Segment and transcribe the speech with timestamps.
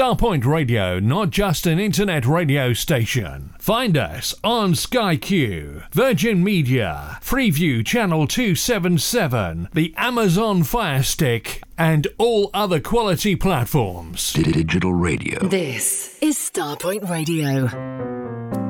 [0.00, 3.52] Starpoint Radio, not just an internet radio station.
[3.58, 12.08] Find us on Sky Q, Virgin Media, Freeview Channel 277, the Amazon Fire Stick, and
[12.16, 14.32] all other quality platforms.
[14.32, 15.38] Digital radio.
[15.46, 18.69] This is Starpoint Radio.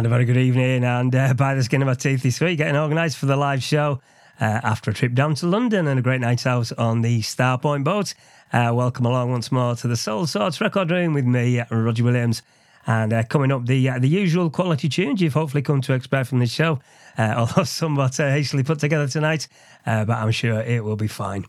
[0.00, 0.84] Good evening.
[0.84, 3.64] And uh, by the skin of my teeth this week, getting organised for the live
[3.64, 4.00] show
[4.40, 7.82] uh, after a trip down to London and a great night out on the Starpoint
[7.82, 8.14] boat.
[8.52, 12.42] Uh, welcome along once more to the Soulsorts record room with me, Roger Williams.
[12.86, 16.28] And uh, coming up, the uh, the usual quality tunes you've hopefully come to expect
[16.28, 16.78] from this show,
[17.18, 19.48] uh, although somewhat hastily put together tonight,
[19.84, 21.44] but I'm sure it will be fine.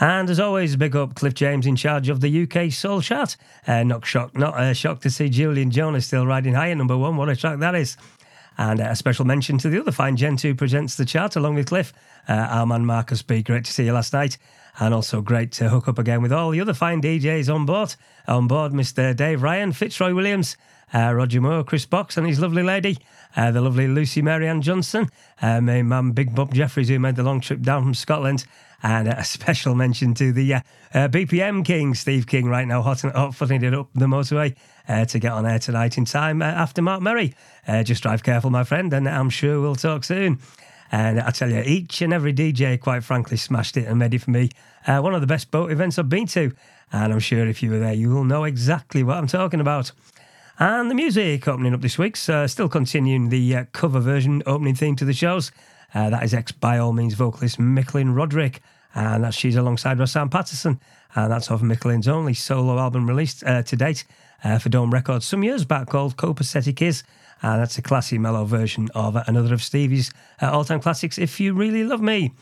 [0.00, 3.36] And as always, big up Cliff James in charge of the UK Soul Chart.
[3.66, 6.96] Uh, not shocked, not uh, shocked to see Julian Jonas still riding high at number
[6.96, 7.16] one.
[7.16, 7.96] What a track that is!
[8.58, 11.54] And uh, a special mention to the other fine gent who presents the chart along
[11.54, 11.92] with Cliff,
[12.28, 13.42] uh, our man Marcus B.
[13.42, 14.38] Great to see you last night.
[14.80, 17.94] And also great to hook up again with all the other fine DJs on board.
[18.26, 19.14] On board, Mr.
[19.14, 20.56] Dave Ryan, Fitzroy Williams,
[20.92, 22.98] uh, Roger Moore, Chris Box, and his lovely lady,
[23.36, 25.08] uh, the lovely Lucy Marianne Johnson,
[25.42, 28.46] uh, my mum, Big Bob Jeffries, who made the long trip down from Scotland,
[28.84, 30.60] and a special mention to the uh,
[30.92, 34.54] uh, BPM King, Steve King, right now hot, and hot footing it up the motorway
[34.86, 37.34] uh, to get on air tonight in time uh, after Mark Murray.
[37.66, 40.38] Uh, just drive careful, my friend, and I'm sure we'll talk soon.
[40.92, 44.20] And I tell you, each and every DJ, quite frankly, smashed it and made it
[44.20, 44.50] for me
[44.86, 46.52] uh, one of the best boat events I've been to.
[46.92, 49.92] And I'm sure if you were there, you will know exactly what I'm talking about.
[50.58, 54.74] And the music opening up this week, so still continuing the uh, cover version opening
[54.74, 55.50] theme to the shows.
[55.94, 58.60] Uh, that is ex by all means vocalist Mikelyn Roderick,
[58.94, 60.80] and that she's alongside Rahsaan Patterson,
[61.14, 64.04] and that's off Mikelyn's only solo album released uh, to date
[64.42, 67.02] uh, for Dome Records some years back called Copasetic Is,
[67.42, 71.54] and that's a classy mellow version of another of Stevie's uh, all-time classics, If You
[71.54, 72.32] Really Love Me.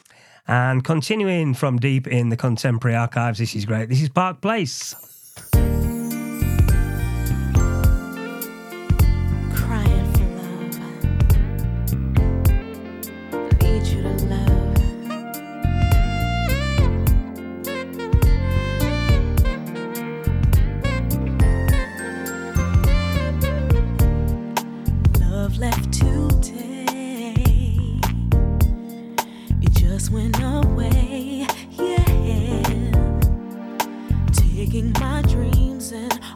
[0.48, 3.88] And continuing from deep in the contemporary archives, this is great.
[3.88, 4.94] This is Park Place.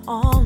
[0.08, 0.45] on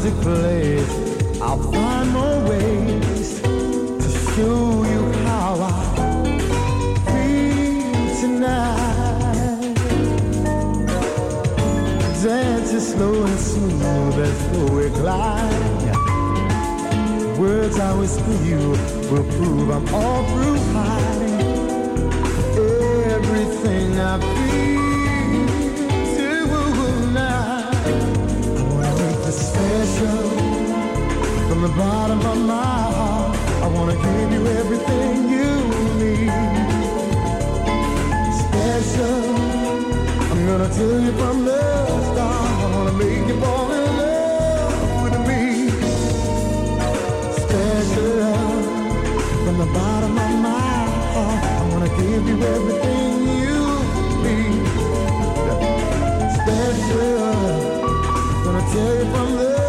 [0.00, 0.90] Music plays.
[1.42, 5.78] I'll find more ways to show you how I
[7.06, 9.74] feel tonight.
[12.22, 14.38] Dance is slow and smooth as
[14.70, 15.96] we glide.
[17.36, 18.62] Words I whisper you
[19.10, 21.38] will prove I'm all through hiding
[23.16, 24.87] everything I feel
[29.98, 30.28] special
[31.48, 33.36] from the bottom of my heart.
[33.64, 35.50] I wanna give you everything you
[36.02, 36.30] need.
[38.42, 39.20] Special,
[40.30, 41.62] I'm gonna tell you from the
[42.10, 42.50] start.
[42.64, 45.42] I wanna make you fall in love with me.
[47.42, 48.34] Special,
[49.44, 50.78] from the bottom of my
[51.14, 51.42] heart.
[51.60, 53.12] I wanna give you everything
[53.42, 53.60] you
[54.24, 54.62] need.
[56.38, 57.18] Special,
[58.44, 59.67] gonna tell you from the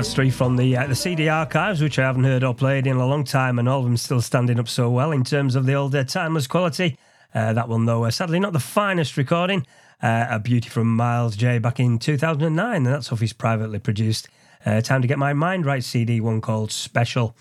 [0.00, 2.96] that's three from the uh, the CD archives, which I haven't heard or played in
[2.96, 5.66] a long time, and all of them still standing up so well in terms of
[5.66, 6.96] the old uh, timeless quality.
[7.34, 9.66] Uh, that one, though, uh, sadly not the finest recording.
[10.02, 14.30] Uh, a beauty from Miles Jaye back in 2009, and that's off his privately produced
[14.64, 17.36] uh, Time to Get My Mind Right CD, one called Special.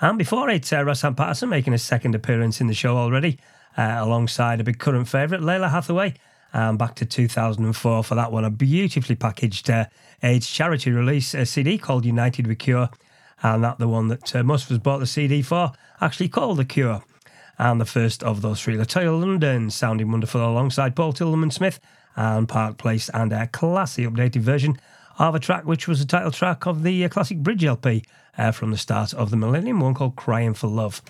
[0.00, 3.38] And before it, uh, Rahsaan Patterson making a second appearance in the show already,
[3.76, 6.14] alongside a big current favourite, Lalah Hathaway.
[6.52, 9.86] And back to 2004 for that one, a beautifully packaged uh,
[10.22, 12.90] AIDS charity release a CD called United We Cure.
[13.42, 16.58] And that the one that uh, most of us bought the CD for, actually called
[16.58, 17.02] The Cure.
[17.58, 21.78] And the first of those three, Latoya London, sounding wonderful alongside Paul Tillman Smith
[22.16, 24.78] and Park Place, and a classy updated version
[25.18, 28.02] of a track which was the title track of the uh, classic Bridge LP
[28.38, 31.02] uh, from the start of the millennium, one called Crying for Love.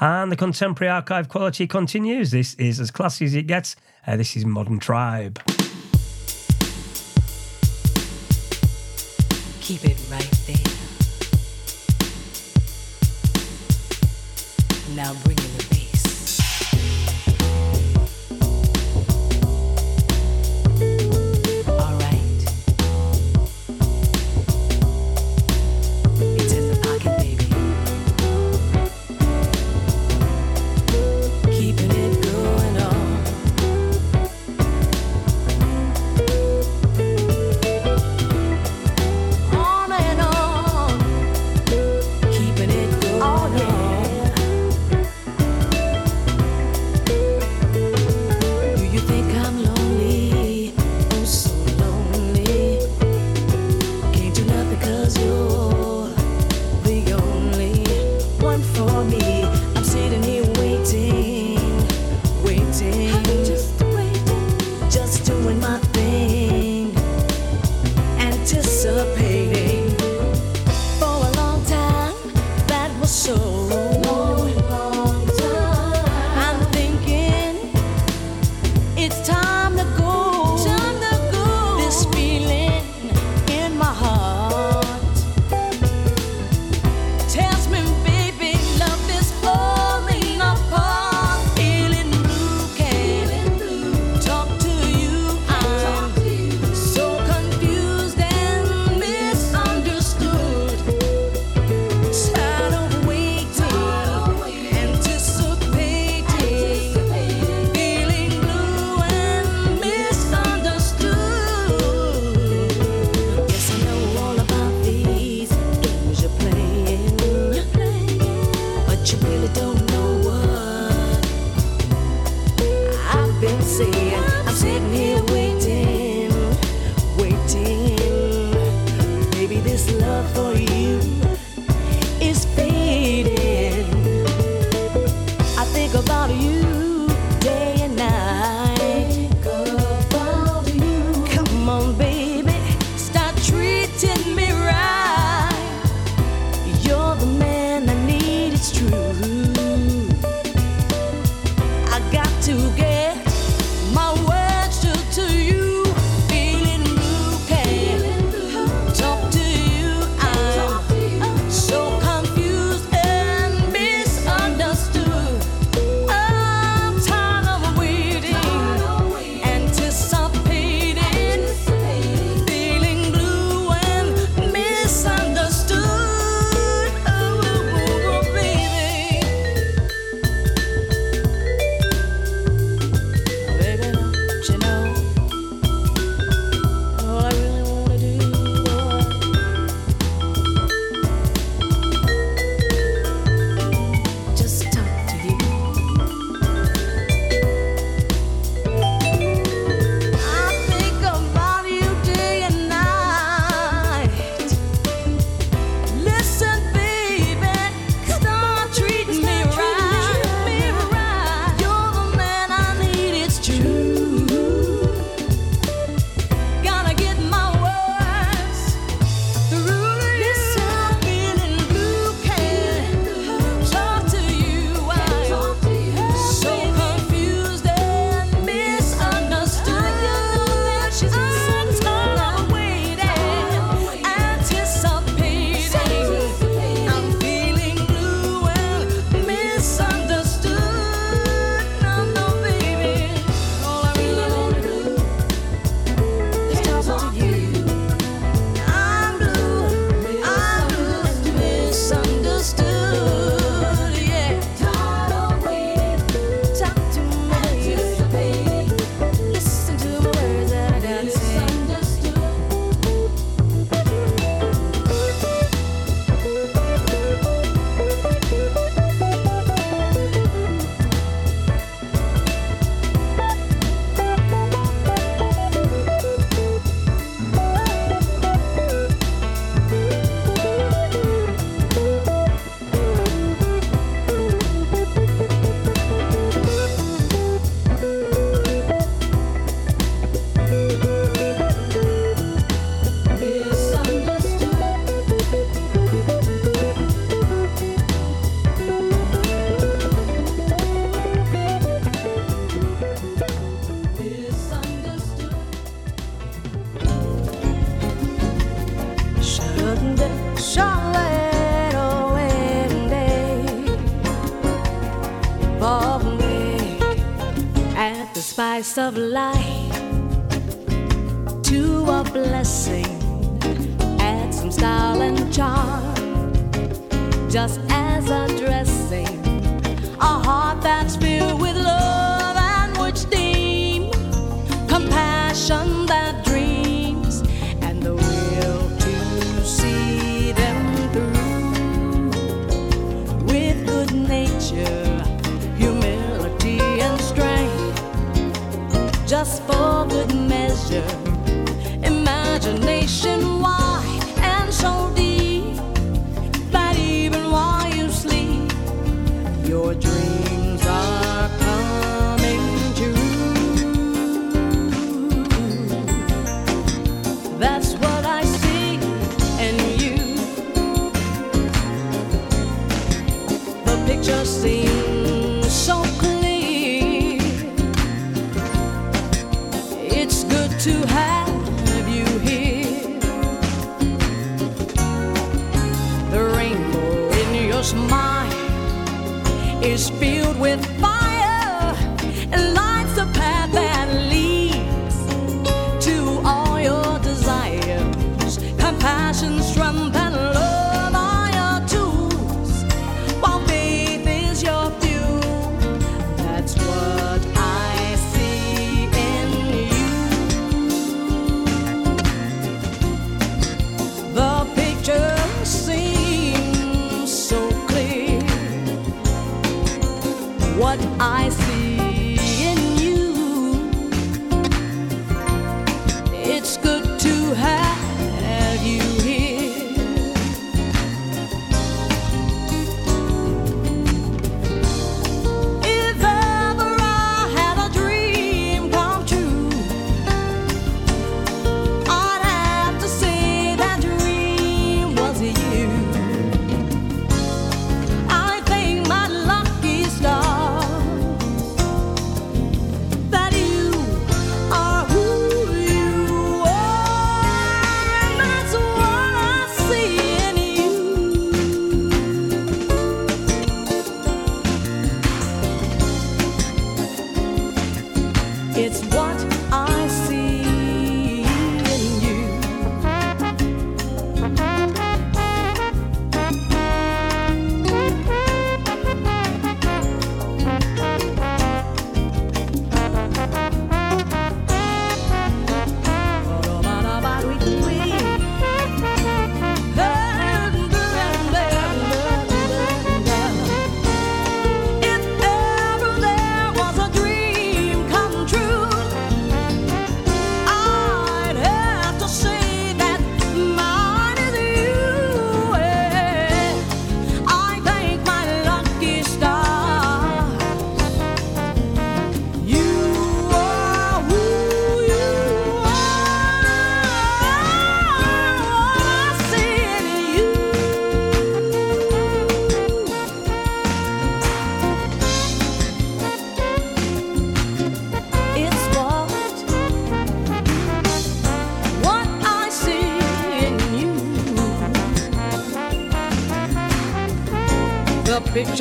[0.00, 2.30] And the contemporary archive quality continues.
[2.30, 3.74] This is as classy as it gets.
[4.08, 5.38] Uh, this is Modern Tribe.
[9.60, 10.56] Keep it right there.
[14.96, 15.37] Now bring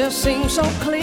[0.08, 0.97] Picture seems so clear.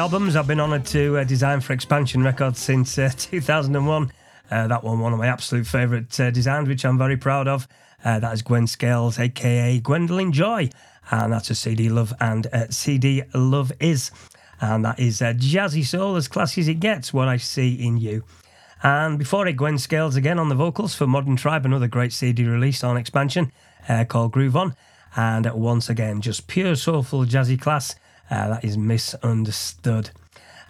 [0.00, 4.10] Albums I've been honoured to uh, design for Expansion Records since uh, 2001,
[4.50, 7.68] uh, that one one of my absolute favourite uh, designs, which I'm very proud of.
[8.02, 10.70] Uh, that is Gwen Scales, aka Gwendolyn Joy,
[11.10, 14.10] and that's a CD Love and CD Love Is,
[14.62, 17.12] and that is jazzy soul as classy as it gets.
[17.12, 18.24] What I see in you.
[18.82, 22.46] And before it, Gwen Scales again on the vocals for Modern Tribe, another great CD
[22.46, 23.52] release on expansion
[24.08, 24.74] called Groove On.
[25.14, 27.96] And once again, just pure soulful jazzy class.
[28.30, 30.10] Uh, that is misunderstood.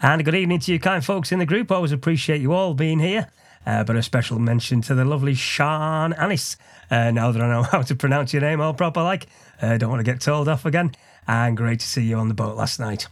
[0.02, 1.70] And good evening to you, kind folks in the group.
[1.70, 3.28] Always appreciate you all being here.
[3.66, 6.56] Uh, but a special mention to the lovely Sean Annis.
[6.90, 9.26] Uh, now that I know how to pronounce your name all proper, like,
[9.60, 10.92] uh, don't want to get told off again.
[11.28, 13.06] And great to see you on the boat last night.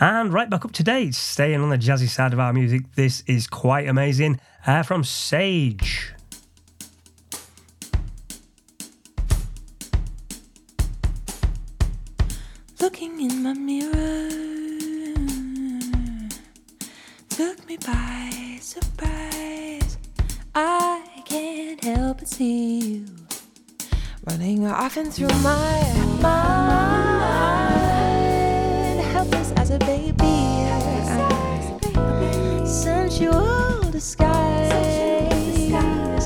[0.00, 3.22] And right back up to date, staying on the jazzy side of our music, this
[3.26, 6.14] is quite amazing uh, from säje.
[22.22, 23.04] But see you
[24.26, 25.82] running off and through my
[26.22, 27.00] mind.
[29.10, 30.22] Helpless as a baby,
[32.64, 34.70] sensual disguise.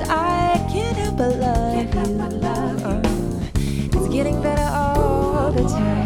[0.02, 1.74] I can't help but love
[2.84, 3.98] you.
[3.98, 6.05] It's getting better all the time.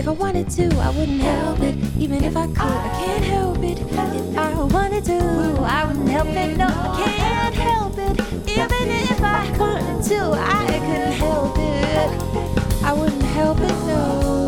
[0.00, 1.76] If I wanted to, I wouldn't help it.
[1.98, 3.78] Even if I could, I can't help it.
[3.80, 3.98] If
[4.38, 5.18] I wanted to,
[5.60, 6.56] I wouldn't help it.
[6.56, 8.18] No, I can't help it.
[8.48, 12.82] Even if I wanted to, I couldn't help it.
[12.82, 13.68] I wouldn't help it.
[13.68, 14.39] No.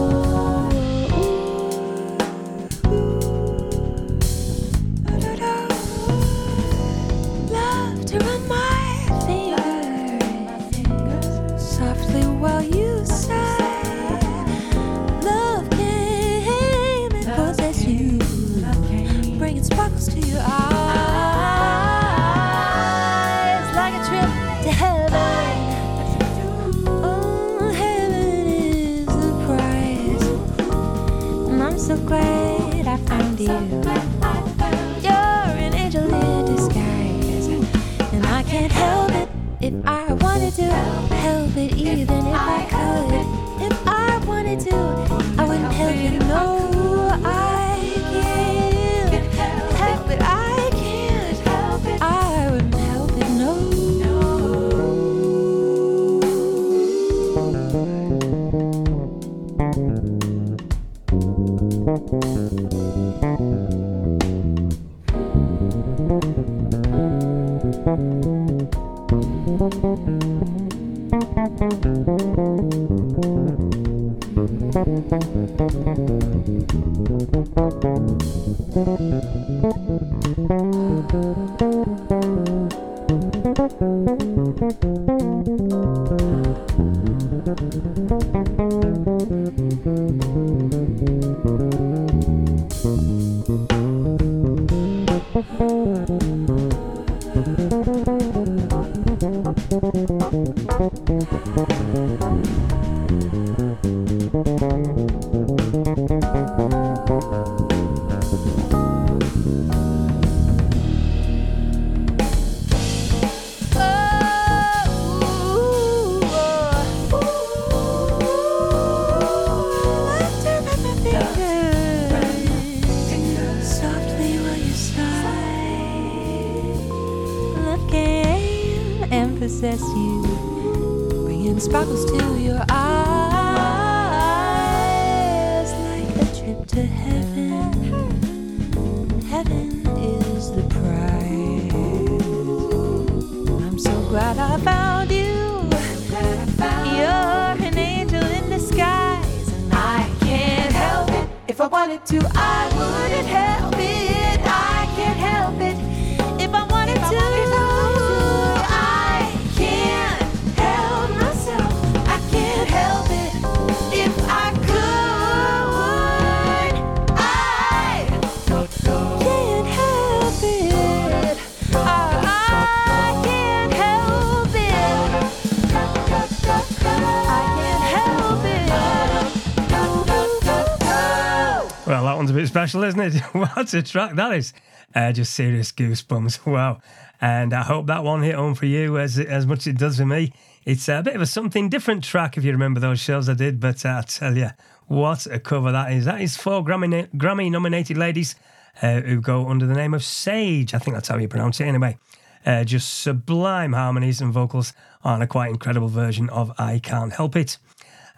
[182.73, 183.21] Special, isn't it?
[183.35, 184.55] what a track that is.
[184.95, 186.47] Uh, just serious goosebumps.
[186.51, 186.81] Wow.
[187.21, 189.99] And I hope that one hit home for you as as much as it does
[189.99, 190.33] for me.
[190.65, 193.61] It's a bit of a something different track if you remember those shows I did,
[193.61, 194.49] but uh, I tell you,
[194.87, 196.07] what a cover that is.
[196.07, 198.37] That is four Grammy, Grammy nominated ladies
[198.81, 200.73] uh, who go under the name of säje.
[200.73, 201.99] I think that's how you pronounce it anyway.
[202.47, 204.73] Uh, just sublime harmonies and vocals
[205.05, 207.59] on a quite incredible version of I Can't Help It.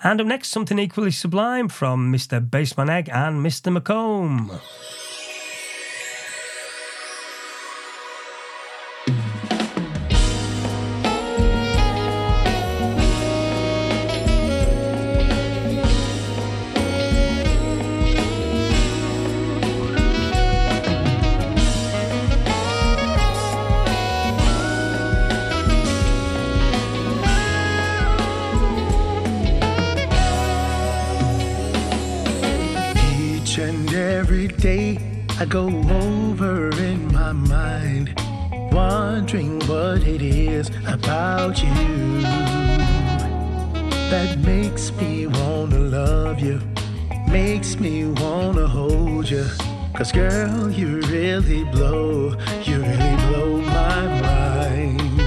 [0.02, 2.46] And up next, something equally sublime from Mr.
[2.46, 3.76] Bassmanegg and Mr.
[3.76, 4.60] McComb.
[35.36, 38.14] I go over in my mind,
[38.72, 42.20] wondering what it is about you
[44.10, 46.60] that makes me wanna love you,
[47.28, 49.44] makes me wanna hold you.
[49.92, 55.20] Cause girl, you really blow, you really blow my mind.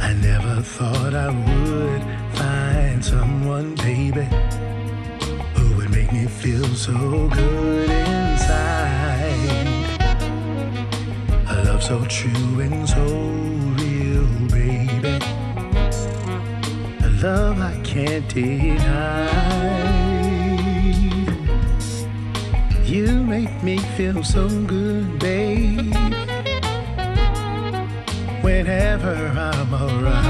[0.00, 2.02] I never thought I would
[2.38, 4.26] find someone, baby
[6.28, 9.28] would make feel so good inside.
[11.48, 13.04] A love so true and so
[13.82, 15.18] real, baby.
[17.00, 19.28] A love I can't deny.
[22.84, 25.94] You make me feel so good, babe.
[28.42, 30.27] Whenever I'm around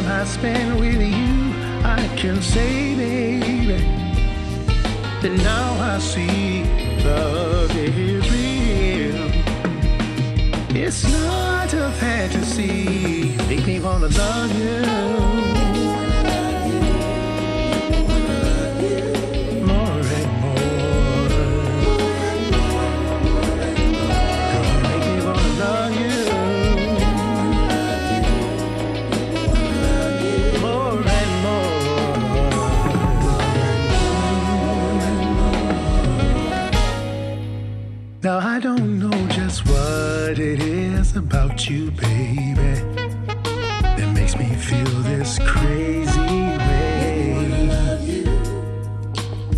[0.00, 1.52] time I spend with you,
[1.84, 3.84] I can say, baby,
[5.22, 6.64] that now I see
[7.04, 9.30] love is real.
[10.74, 13.36] It's not a fantasy.
[13.48, 15.49] Make me wanna love you.
[38.30, 42.54] Now I don't know just what it is about you, baby,
[43.96, 47.34] that makes me feel this crazy way.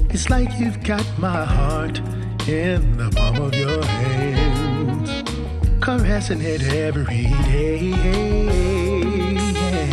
[0.08, 1.98] It's like you've got my heart
[2.48, 5.06] in the palm of your hand,
[5.82, 7.90] caressing it every day.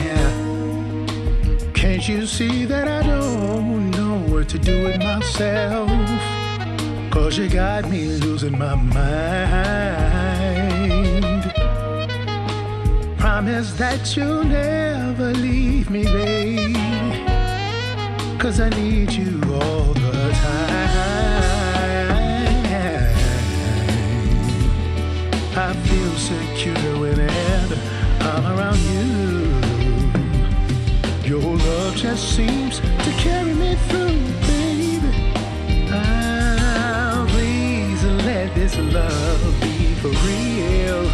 [0.08, 0.32] Yeah.
[1.74, 6.39] Can't you see that I don't know what to do with myself?
[7.12, 9.00] Cause you got me losing my mind.
[13.18, 16.76] Promise that you'll never leave me, babe.
[18.40, 21.00] Cause I need you all the time.
[25.56, 27.78] I feel secure whenever
[28.22, 29.10] I'm around you.
[31.28, 32.82] Your love just seems
[38.82, 41.09] love be for real.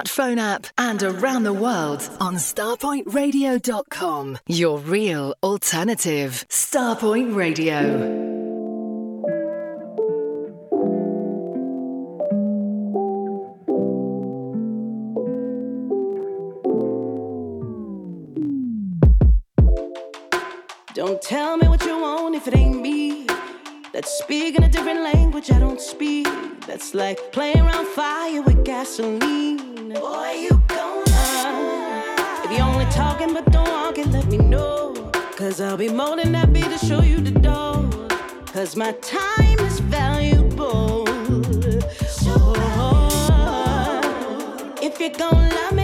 [0.00, 4.38] Smartphone app, and around the world on starpointradio.com.
[4.46, 6.44] Your real alternative.
[6.48, 8.28] Starpoint Radio.
[20.94, 23.26] Don't tell me what you want if it ain't me.
[23.92, 26.26] That's speaking a different language I don't speak.
[26.66, 29.69] That's like playing around fire with gasoline.
[29.94, 32.04] Boy, you gonna.
[32.44, 34.94] If you're only talking but don't walk it, let me know.
[35.36, 37.90] Cause I'll be more than happy to show you the door.
[38.52, 41.06] Cause my time is valuable.
[41.08, 44.74] Oh, oh, oh.
[44.80, 45.79] if you're gonna love me,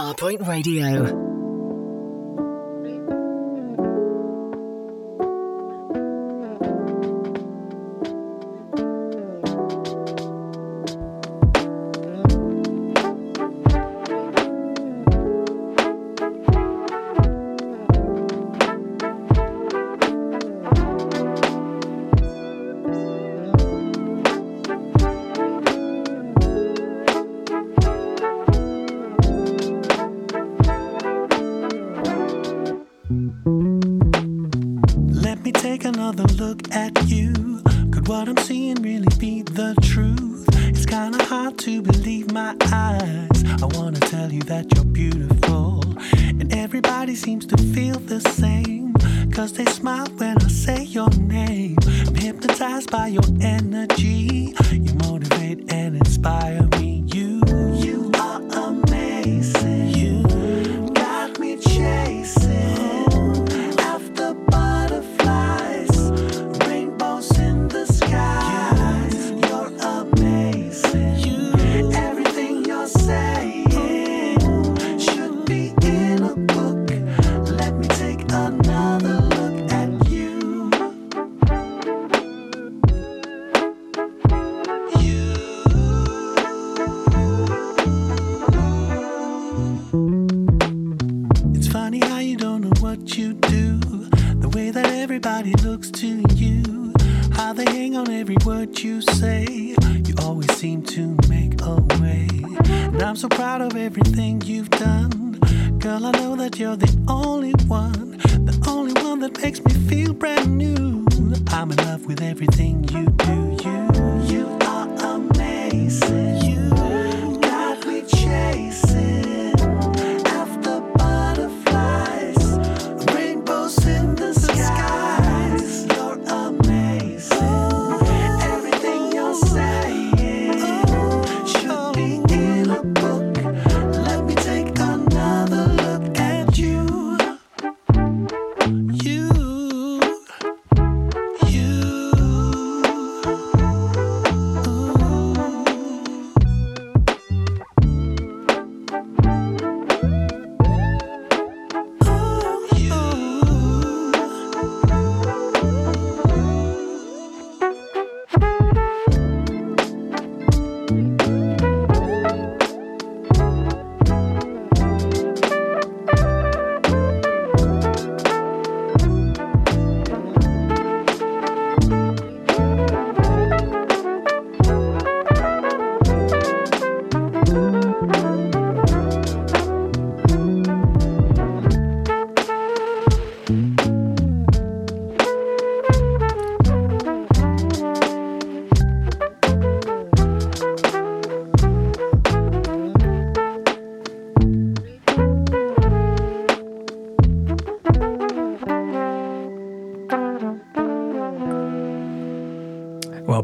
[0.00, 1.39] Starpoint Radio.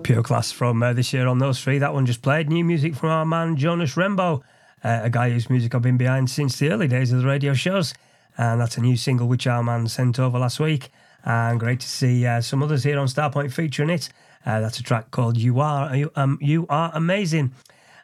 [0.07, 1.79] Pure class from uh, this year on those three.
[1.79, 2.49] That one just played.
[2.49, 4.41] New music from our man Jonas Rembo,
[4.85, 7.55] uh, a guy whose music I've been behind since the early days of the radio
[7.55, 7.93] shows.
[8.39, 10.93] And that's a new single which our man sent over last week.
[11.25, 14.09] And great to see uh, some others here on Starpoint featuring it.
[14.47, 17.53] Uh, that's a track called "You Are You, um, you Are Amazing."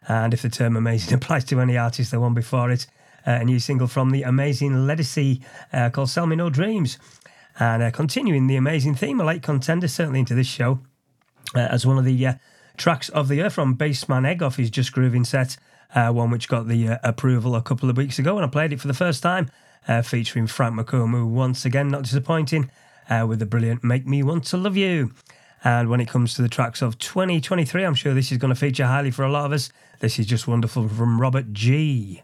[0.08, 2.84] And if the term "amazing" applies to any artist, the one before it,
[3.28, 5.40] uh, a new single from the amazing Ledisi
[5.72, 6.98] uh, called "Sell Me No Dreams."
[7.60, 10.80] And continuing the amazing theme, a late contender certainly into this show
[11.60, 12.34] as one of the uh,
[12.76, 15.56] tracks of the year from Bassmanegg off his Just Grooving set,
[15.94, 18.72] uh, one which got the uh, approval a couple of weeks ago, and I played
[18.72, 19.50] it for the first time,
[19.88, 22.70] uh, featuring Frank McComb, once again not disappointing
[23.10, 25.12] uh, with the brilliant Make Me Want to Love You.
[25.64, 28.58] And when it comes to the tracks of 2023, I'm sure this is going to
[28.58, 29.70] feature highly for a lot of us.
[30.00, 32.22] This is just wonderful from Robert Gee.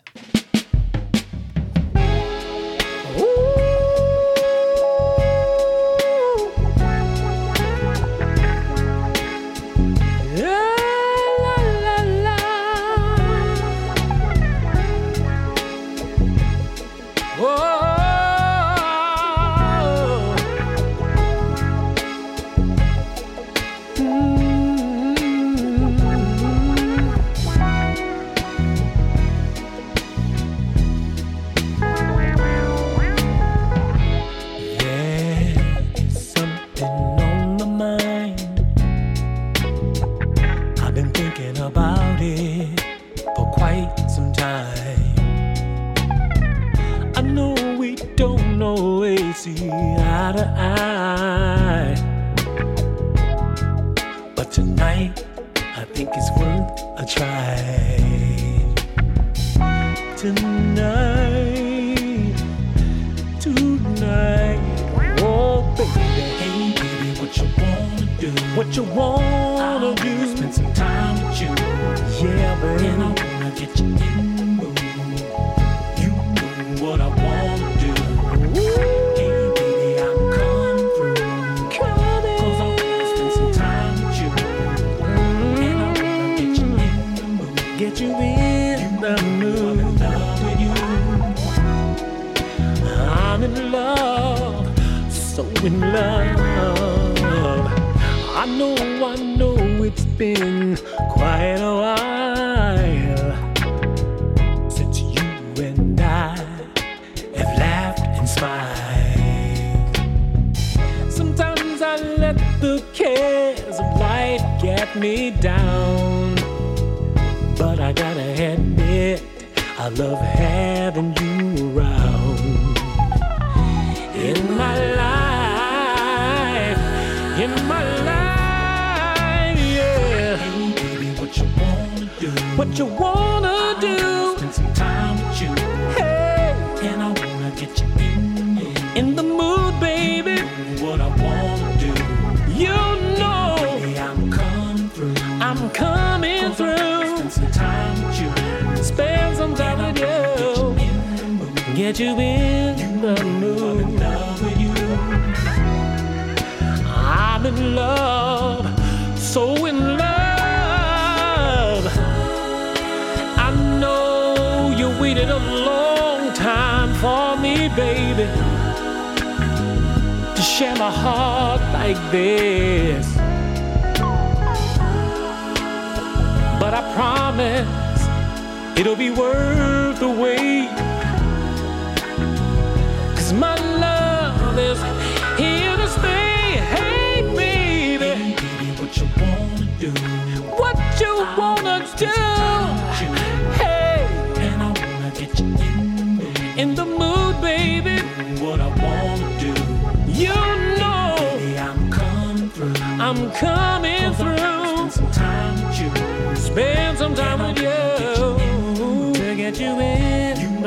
[210.61, 210.67] I'm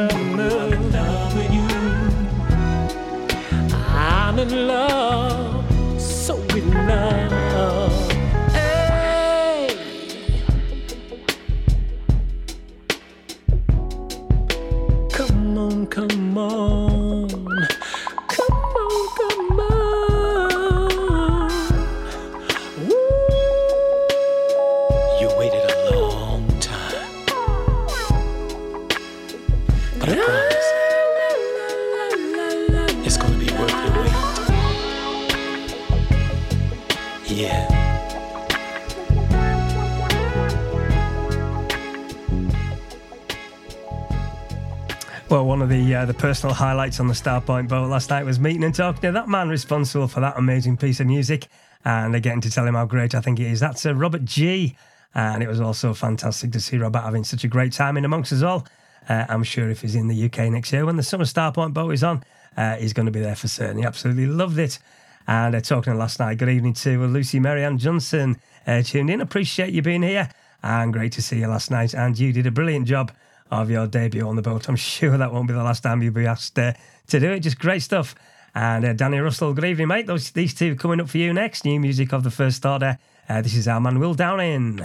[4.40, 8.10] in love so in love.
[15.12, 16.81] Come on, come on.
[45.62, 48.64] One of the uh, the personal highlights on the Starpoint boat last night was meeting
[48.64, 51.50] and talking to that man responsible for that amazing piece of music,
[51.86, 53.60] and getting to tell him how great I think it is.
[53.60, 54.76] That's uh, Robert Gee,
[55.14, 58.34] and it was also fantastic to see Robert having such a great time in amongst
[58.34, 58.66] us all.
[59.08, 61.92] Uh, I'm sure if he's in the UK next year when the Summer Starpoint boat
[61.92, 62.24] is on,
[62.58, 63.78] uh, he's going to be there for certain.
[63.78, 64.80] He absolutely loved it.
[65.28, 69.22] And uh, talking last night, good evening to Lucy Marianne Johnson uh, tuned in.
[69.22, 70.28] Appreciate you being here,
[70.64, 71.94] and great to see you last night.
[71.94, 73.12] And you did a brilliant job
[73.52, 74.68] of your debut on the boat.
[74.70, 76.74] I'm sure that won't be the last time you'll be asked uh,
[77.08, 77.42] to do it.
[77.42, 78.16] Just great stuff.
[78.56, 80.08] And uh, Danny Russell, good evening, mate.
[80.08, 81.64] Those these two coming up for you next.
[81.66, 82.98] New music of the first order.
[83.30, 84.82] Uh, this is our man Will Downing.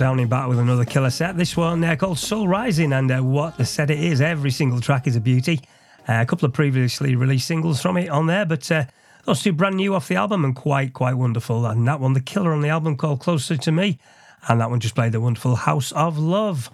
[0.00, 1.36] Downing back with another killer set.
[1.36, 4.22] This one uh, called Soul Rising, and uh, what a set it is.
[4.22, 5.60] Every single track is a beauty.
[6.08, 8.84] Uh, a couple of previously released singles from it on there, but uh,
[9.24, 11.66] Those two brand new off the album and quite, quite wonderful.
[11.66, 13.98] And that one, the killer on the album called Closer to Me.
[14.48, 16.70] And that one just played the wonderful House of Love.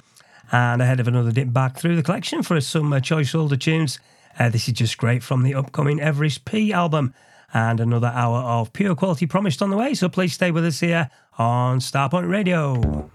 [0.52, 3.98] And ahead of another dip back through the collection for some uh, choice older tunes,
[4.38, 7.12] uh, this is just great from the upcoming Everis P album.
[7.52, 9.94] And another hour of pure quality promised on the way.
[9.94, 13.10] So please stay with us here on Starpoint Radio.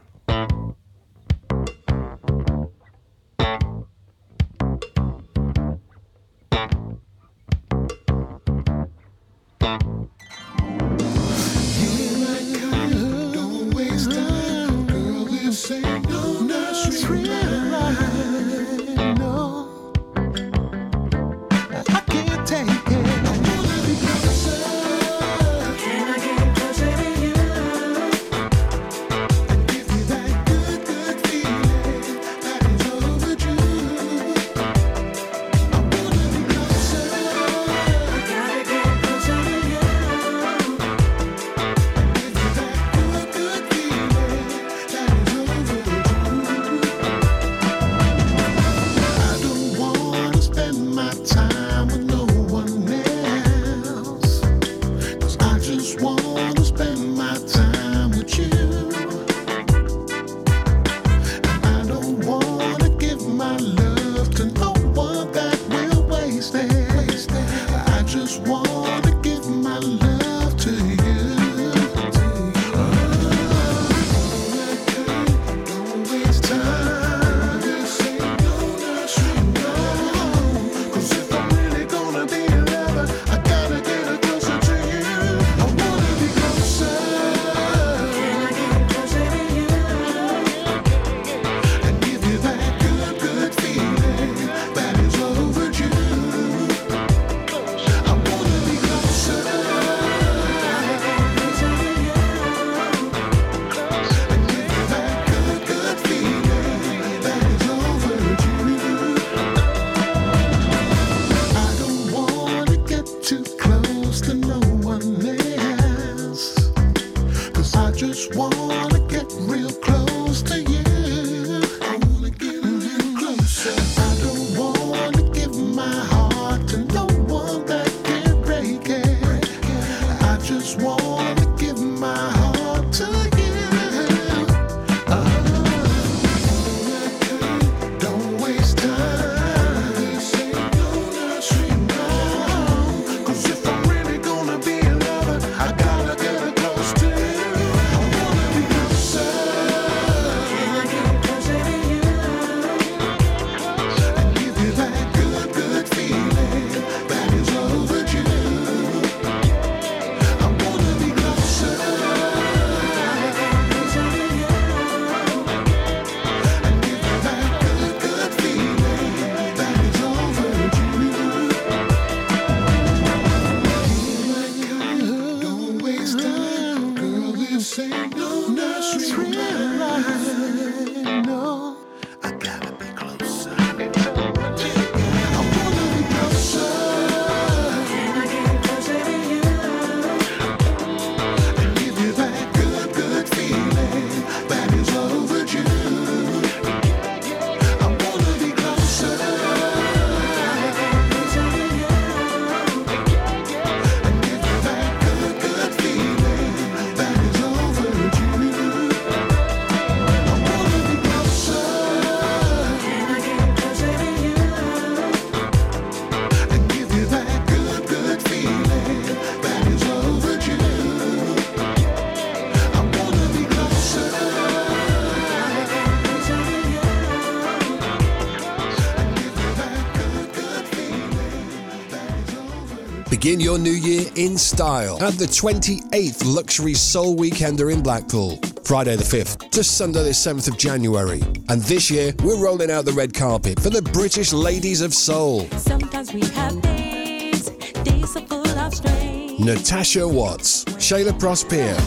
[233.22, 238.96] Begin your new year in style at the 28th Luxury Soul Weekender in Blackpool, Friday
[238.96, 241.22] the 5th to Sunday the 7th of January.
[241.48, 245.48] And this year, we're rolling out the red carpet for the British Ladies of Soul.
[245.52, 247.50] Sometimes we have days,
[247.84, 249.46] days full of strain.
[249.46, 251.78] Natasha Watts, Shayla Prosper.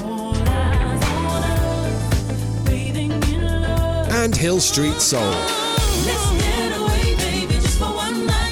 [4.15, 5.35] And Hill Street Soul.
[6.75, 7.59] Away, baby,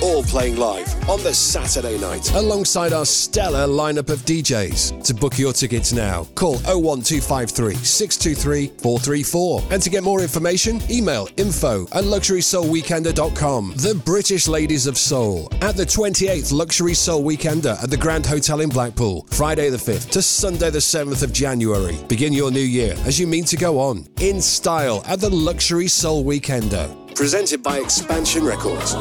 [0.02, 5.02] All playing live on the Saturday night alongside our stellar lineup of DJs.
[5.04, 9.62] To book your tickets now, call 01253 623 434.
[9.70, 13.74] And to get more information, email info at luxurysoulweekender.com.
[13.76, 18.60] The British Ladies of Soul at the 28th Luxury Soul Weekender at the Grand Hotel
[18.60, 21.96] in Blackpool, Friday the 5th to Sunday the 7th of January.
[22.08, 25.88] Begin your new year as you mean to go on in style at the Luxury
[25.88, 26.98] Soul Weekender.
[27.14, 28.94] Presented by Expansion Records.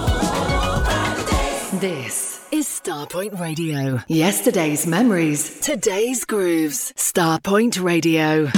[1.82, 4.02] This is Starpoint Radio.
[4.08, 6.94] Yesterday's memories, today's grooves.
[6.96, 8.52] Starpoint Radio.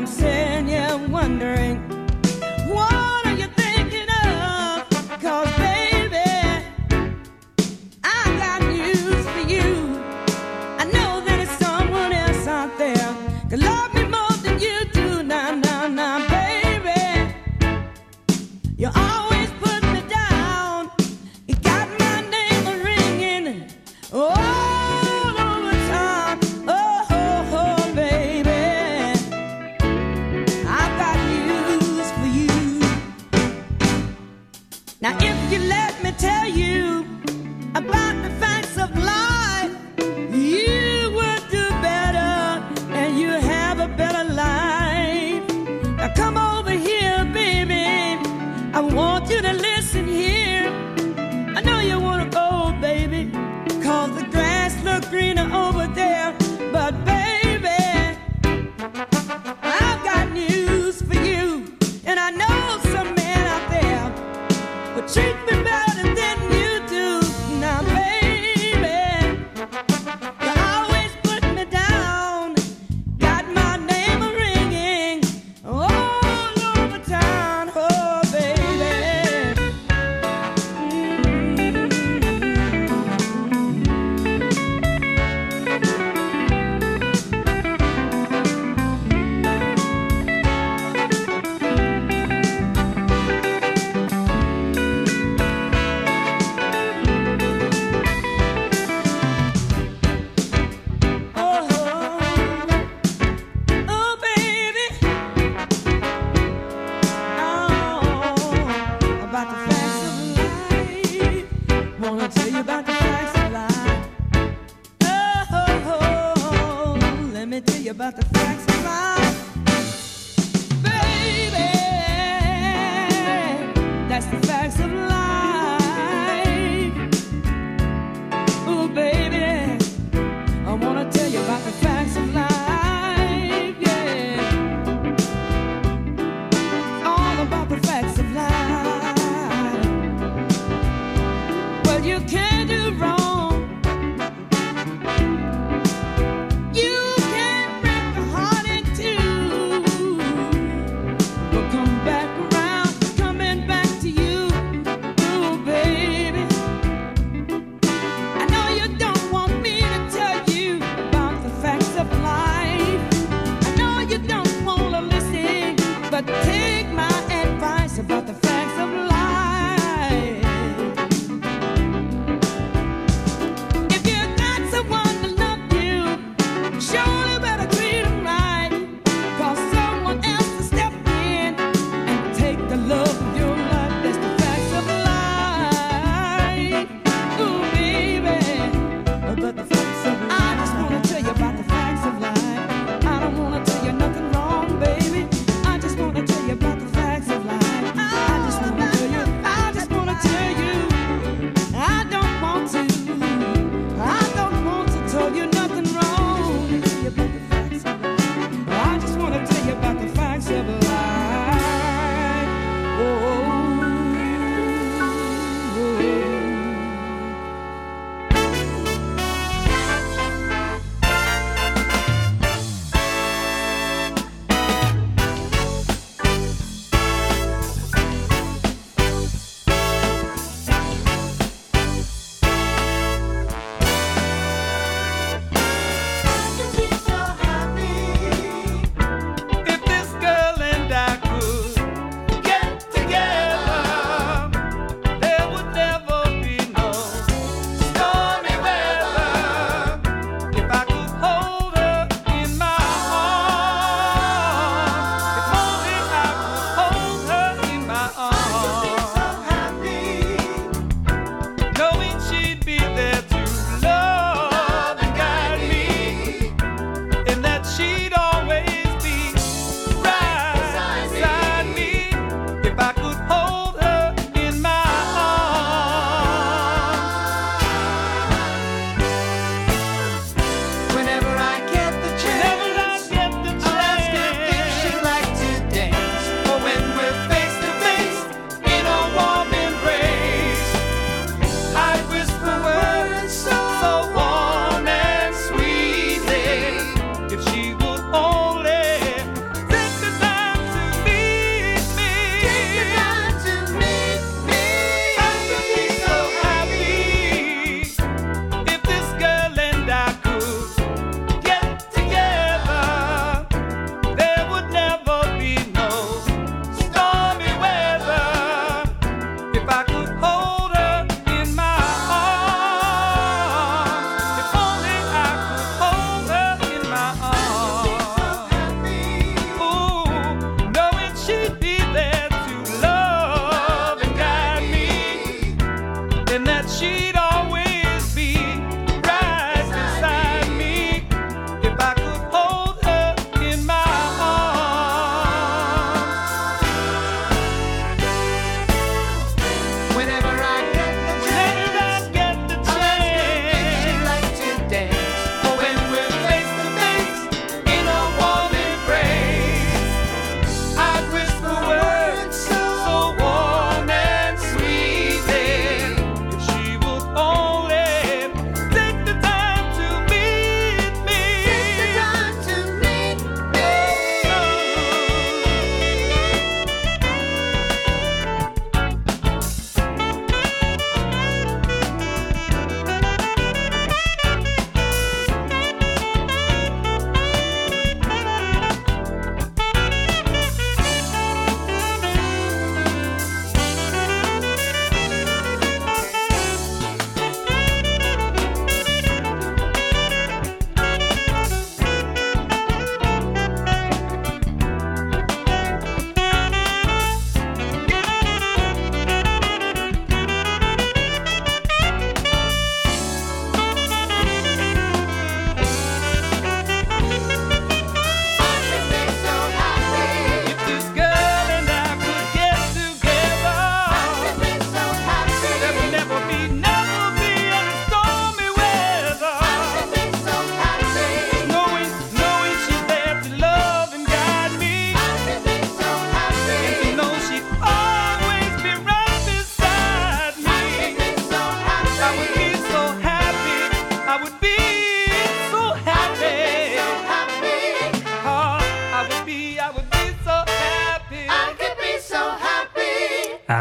[0.00, 1.49] I'm saying you wonder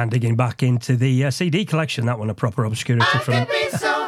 [0.09, 3.45] Digging back into the uh, CD collection, that one a proper obscurity from.
[3.45, 3.99] Be so.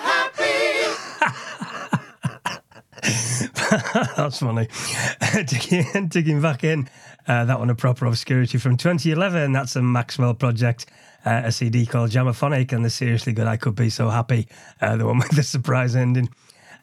[4.18, 4.68] That's funny.
[5.46, 6.90] digging, digging back in,
[7.28, 9.54] uh, that one a proper obscurity from 2011.
[9.54, 10.88] That's a Maxwell project,
[11.26, 14.50] uh, a CD called Jamaphonic, and the seriously good I Could Be So Happy,
[14.82, 16.30] uh, the one with the surprise ending.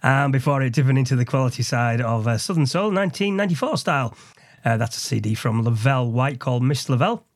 [0.03, 4.17] And before it dipping into the quality side of uh, Southern Soul, 1994 style.
[4.65, 7.28] Uh, that's a CD from Lavelle White called Miss Lavelle.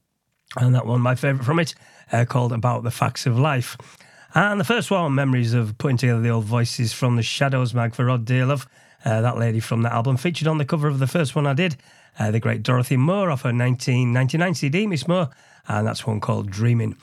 [0.57, 1.75] And that one, my favourite from it,
[2.13, 3.77] uh, called About the Facts of Life.
[4.35, 7.95] And the first one, memories of putting together the old voices from the Shadows mag
[7.95, 8.67] for Rod Dearlove.
[9.05, 11.55] Uh, that lady from that album featured on the cover of the first one I
[11.55, 11.77] did,
[12.19, 15.29] uh, the great Dorothy Moore off her 1999 CD, Miss Moore,
[15.69, 16.97] and that's one called Dreaming.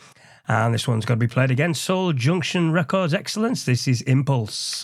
[0.48, 1.74] And this one's got to be played again.
[1.74, 3.66] Soul Junction Records Excellence.
[3.66, 4.84] This is Impulse.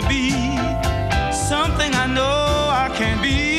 [0.00, 0.30] To be
[1.30, 3.53] something I know I can be.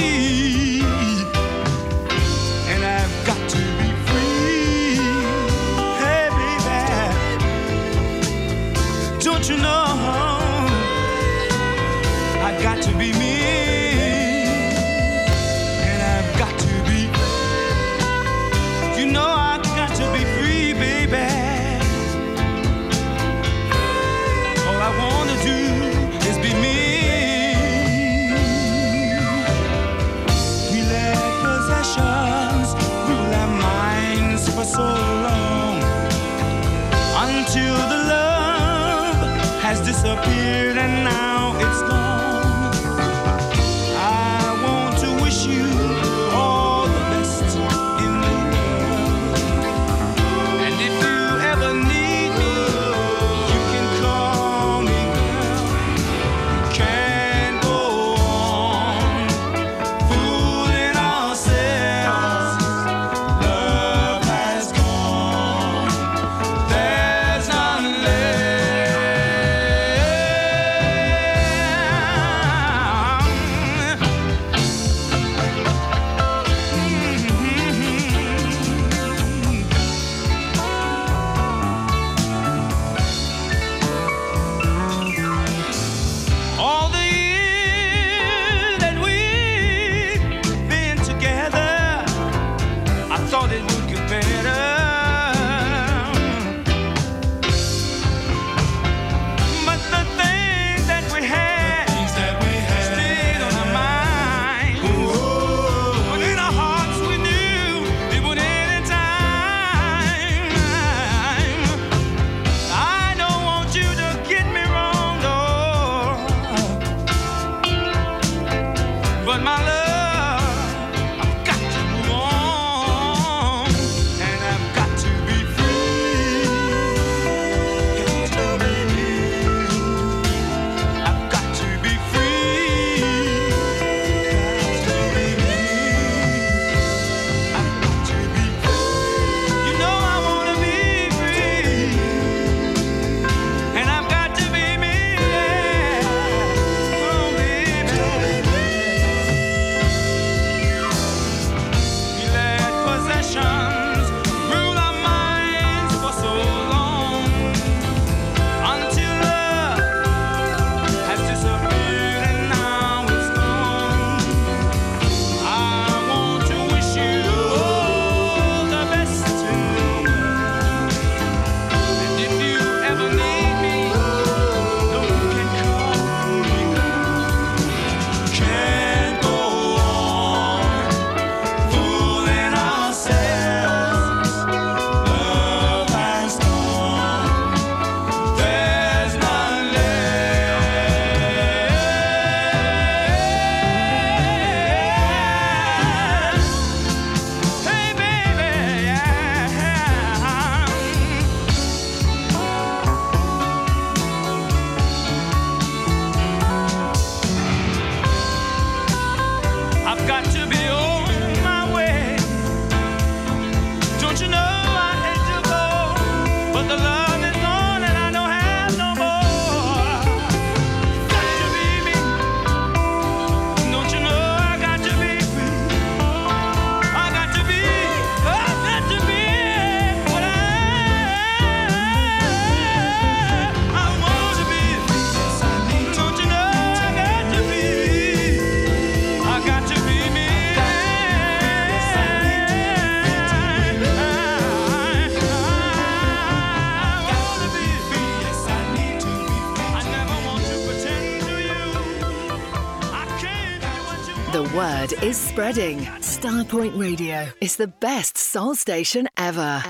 [255.05, 255.77] is spreading.
[256.01, 259.61] Starpoint Radio is the best soul station ever.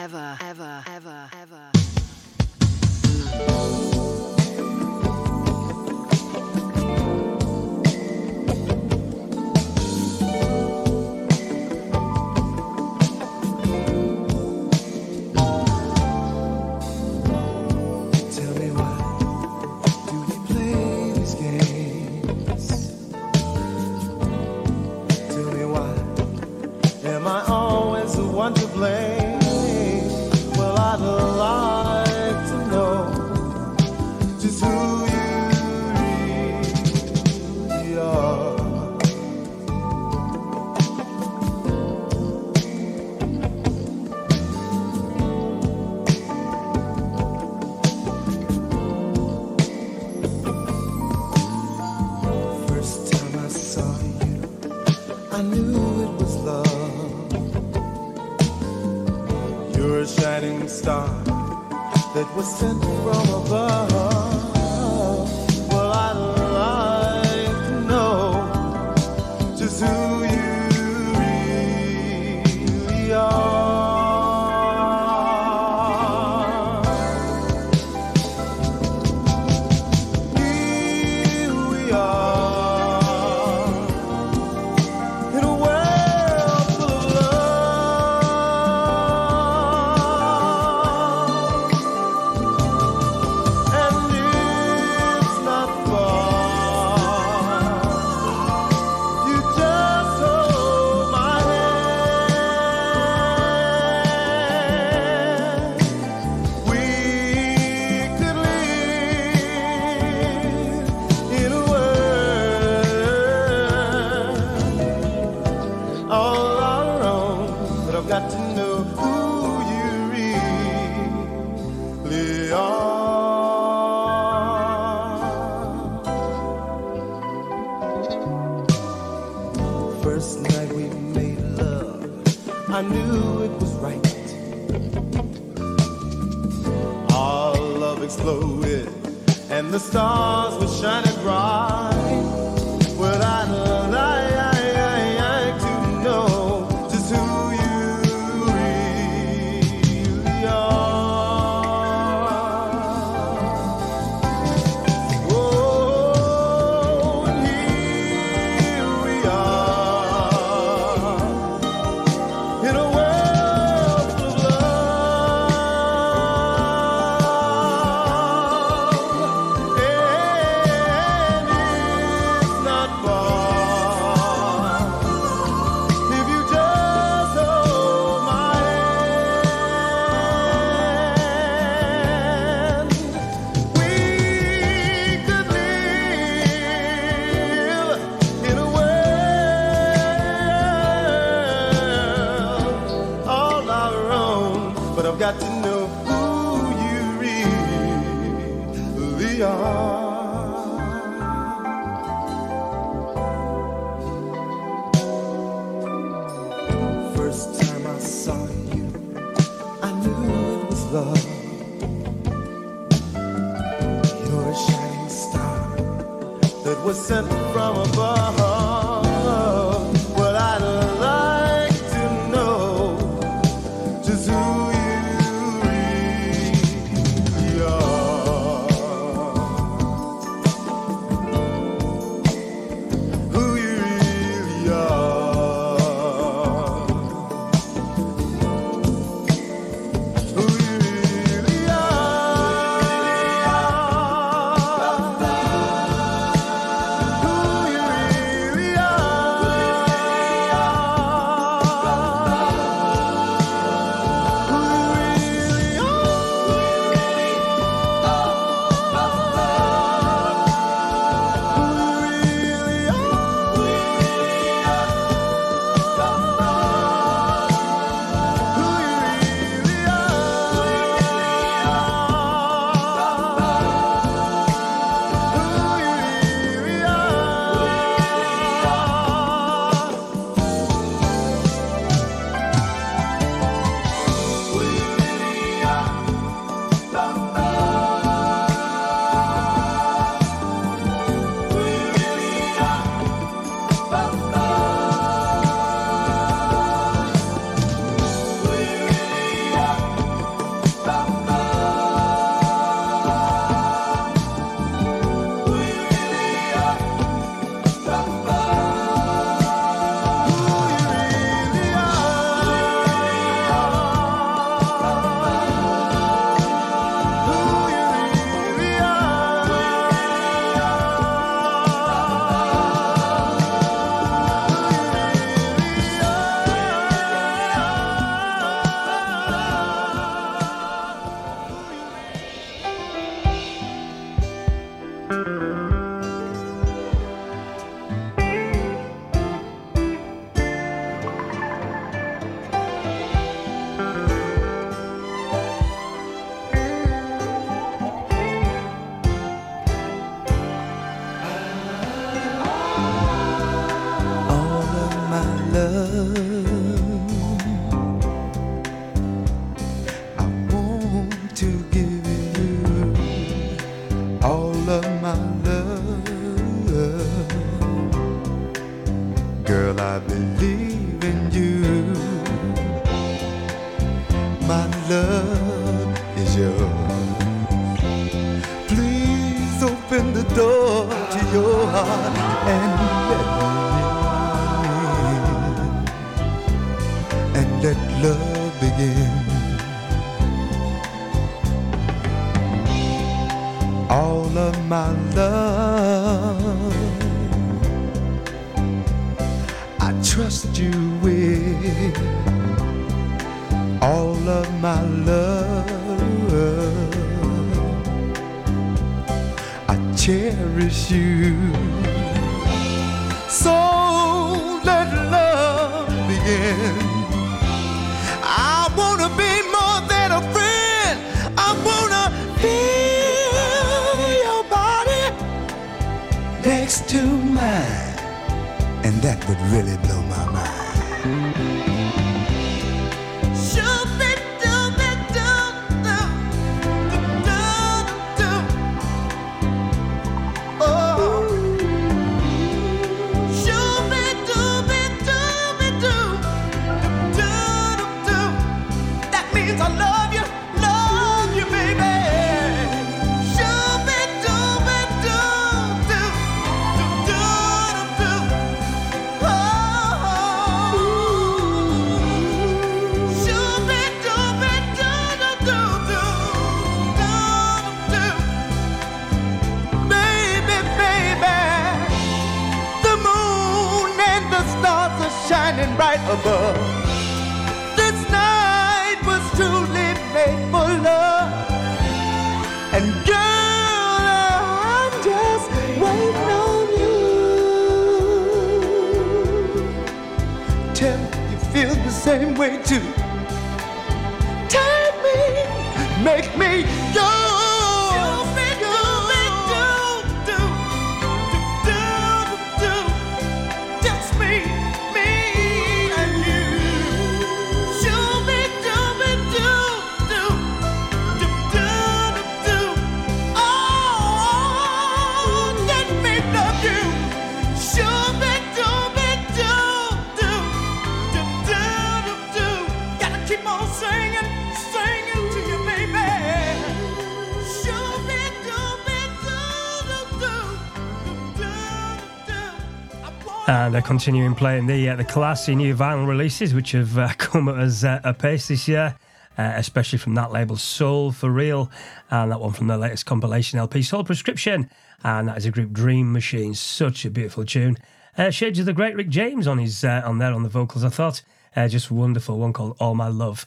[533.85, 537.83] Continuing playing the uh, the classy new vinyl releases, which have uh, come at us
[537.83, 538.97] uh, apace this year,
[539.37, 541.69] uh, especially from that label Soul4Real,
[542.09, 544.71] and that one from the latest compilation LP Soul Prescription,
[545.03, 546.55] and that is a group Dream Machine.
[546.55, 547.77] Such a beautiful tune.
[548.17, 550.83] Uh, shades of the great Rick James on his uh, on there on the vocals.
[550.83, 551.21] I thought
[551.55, 552.39] uh, just wonderful.
[552.39, 553.45] One called All My Love.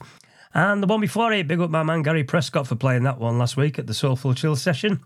[0.53, 3.37] And the one before it, big up my man Gary Prescott for playing that one
[3.37, 5.01] last week at the Soulful Chill session.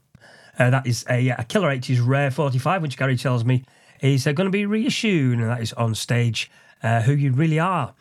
[0.60, 3.64] Uh, that is a, a Killer 80s Rare 45, which Gary tells me
[4.04, 6.52] is uh, going to be reissued, and that is on stage,
[6.84, 7.94] uh, Who You Really Are.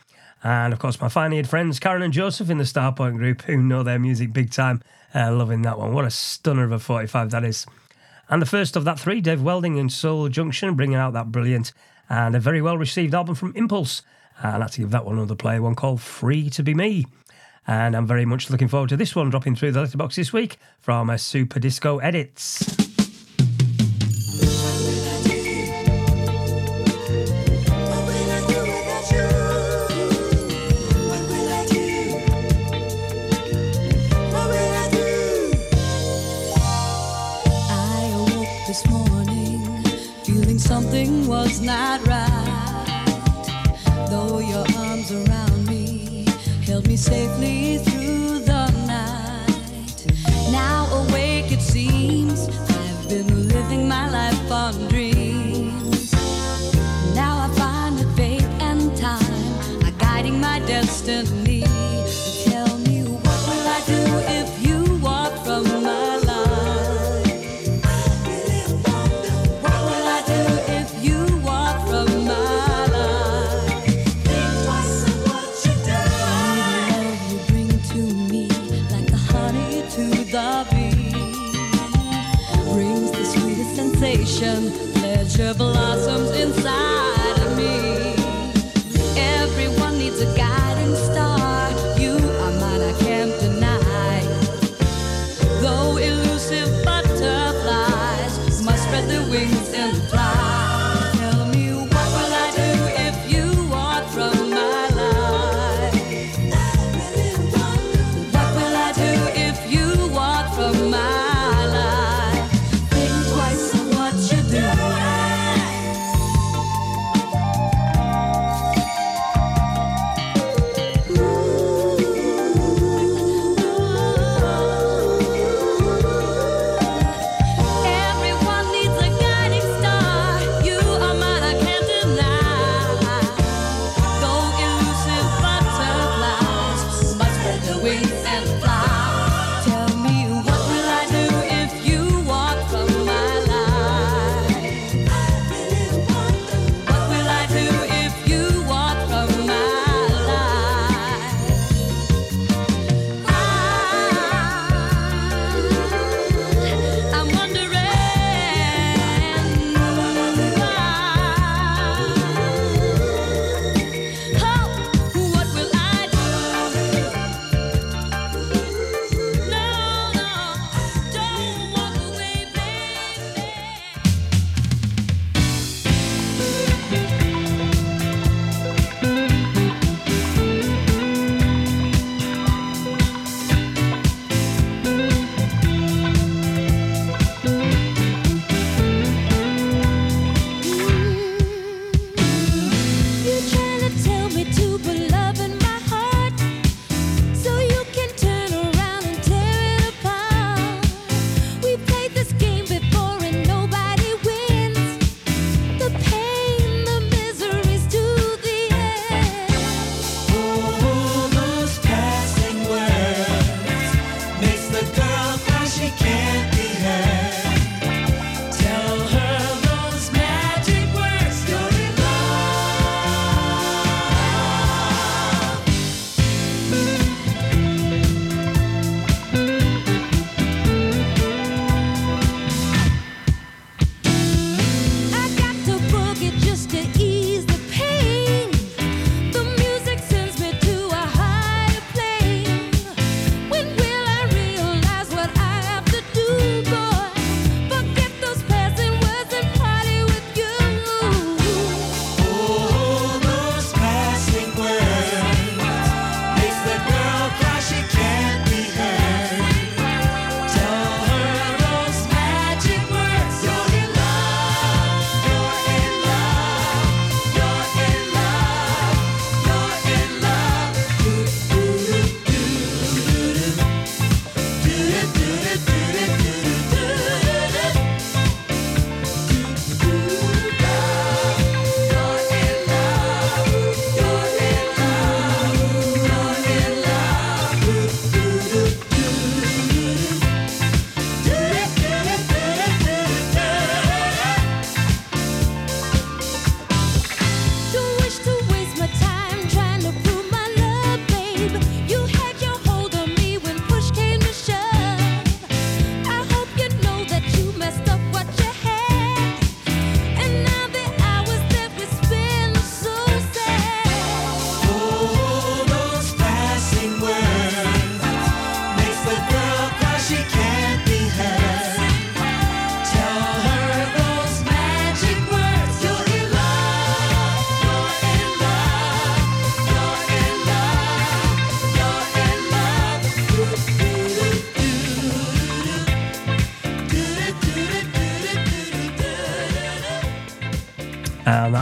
[0.43, 3.57] And of course, my fine eared friends Karen and Joseph in the Starpoint group, who
[3.57, 4.83] know their music big time,
[5.15, 5.95] uh, loving that one.
[5.95, 7.65] What a stunner of a 45 that is.
[8.29, 11.73] And the first of that three, Dave Welding and Soul Junction, bringing out that brilliant
[12.11, 14.03] and a very well received album from Impulse.
[14.43, 17.07] And I'd like to give that one another play, one called Free to Be Me.
[17.67, 20.57] And I'm very much looking forward to this one dropping through the letterbox this week
[20.81, 22.92] from a Super Disco Edits.
[41.63, 42.87] Not right.
[44.11, 46.27] Though your arms around me
[46.67, 48.02] held me safely through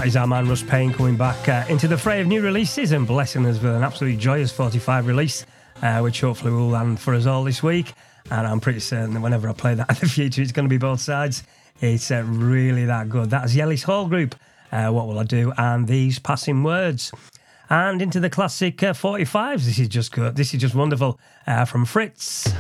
[0.01, 2.93] that is our man Russ Payne coming back uh, into the fray of new releases
[2.93, 5.45] and blessing us with an absolutely joyous 45 release,
[5.83, 7.93] uh, which hopefully will land for us all this week.
[8.31, 10.71] And I'm pretty certain that whenever I play that in the future, it's going to
[10.71, 11.43] be both sides.
[11.83, 13.29] It's uh, really that good.
[13.29, 14.35] That's Ellis Hall Group.
[14.73, 15.53] Uh, what will I do?
[15.59, 17.13] And these passing words.
[17.69, 19.67] And into the classic uh, 45s.
[19.67, 20.35] This is just good.
[20.35, 22.51] This is just wonderful uh, from Fritz.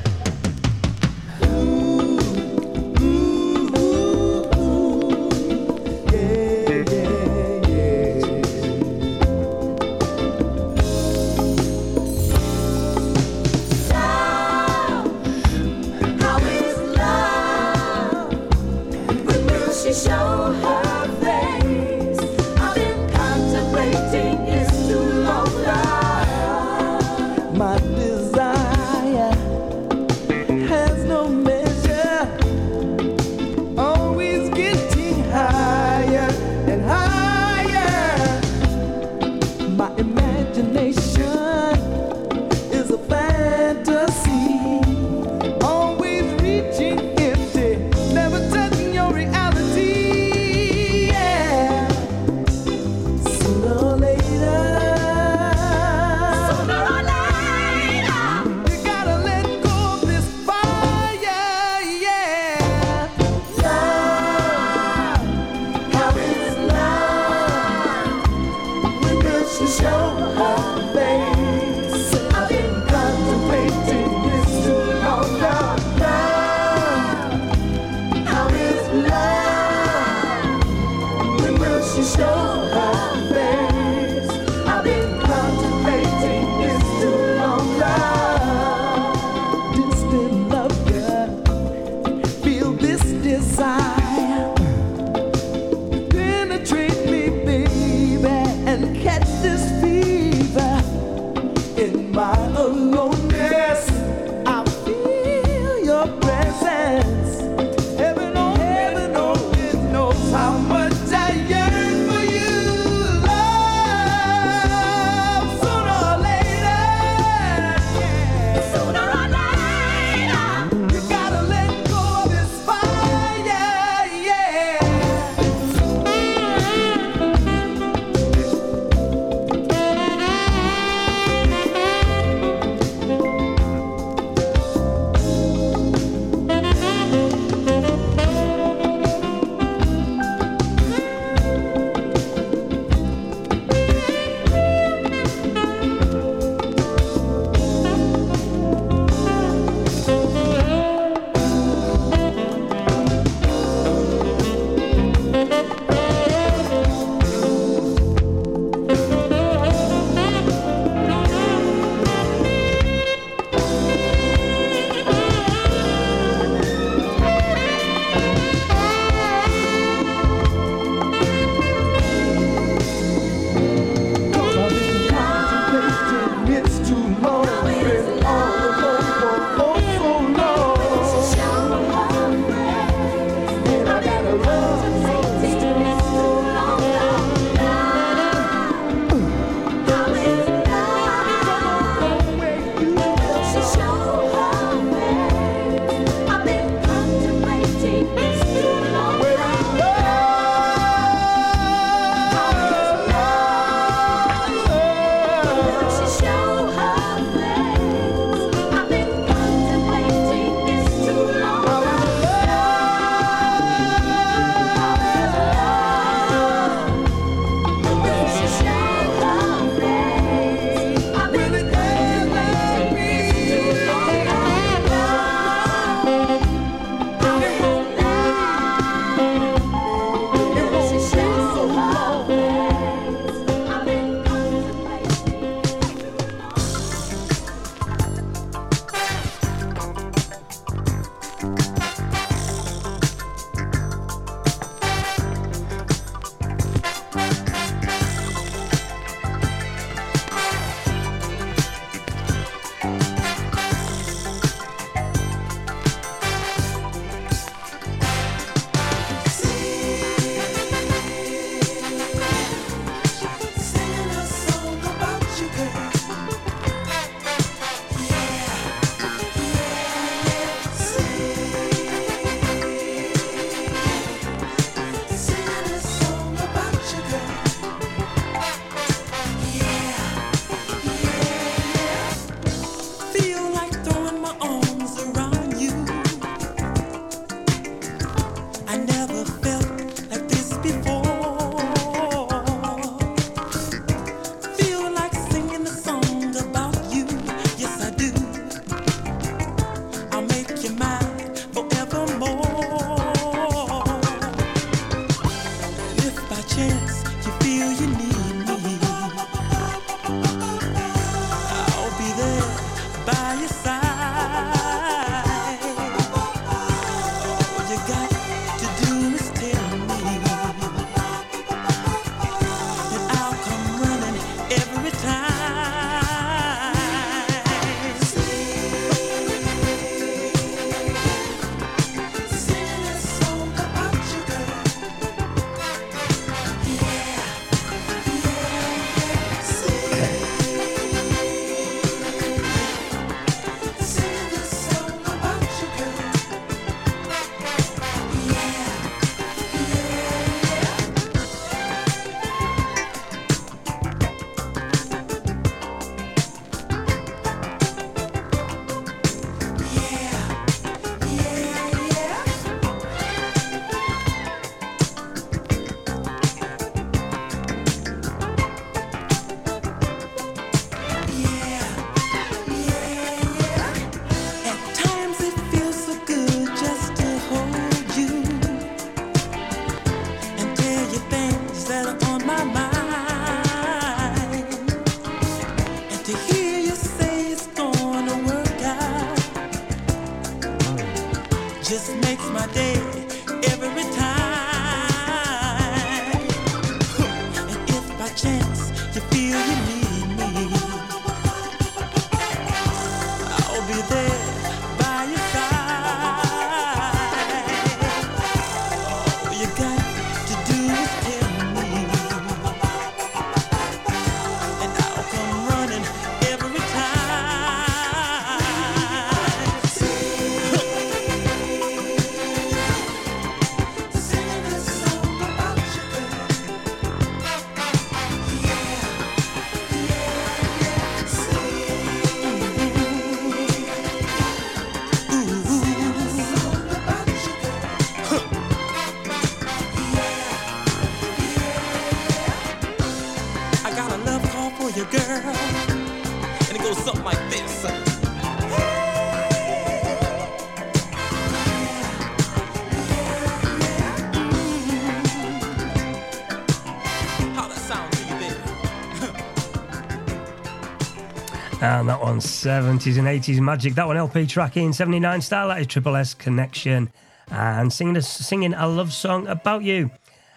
[461.90, 463.74] That one 70s and 80s magic.
[463.74, 465.48] That one LP track in 79 style.
[465.48, 466.88] That is Triple S Connection.
[467.32, 469.90] And singing a, singing a love song about you.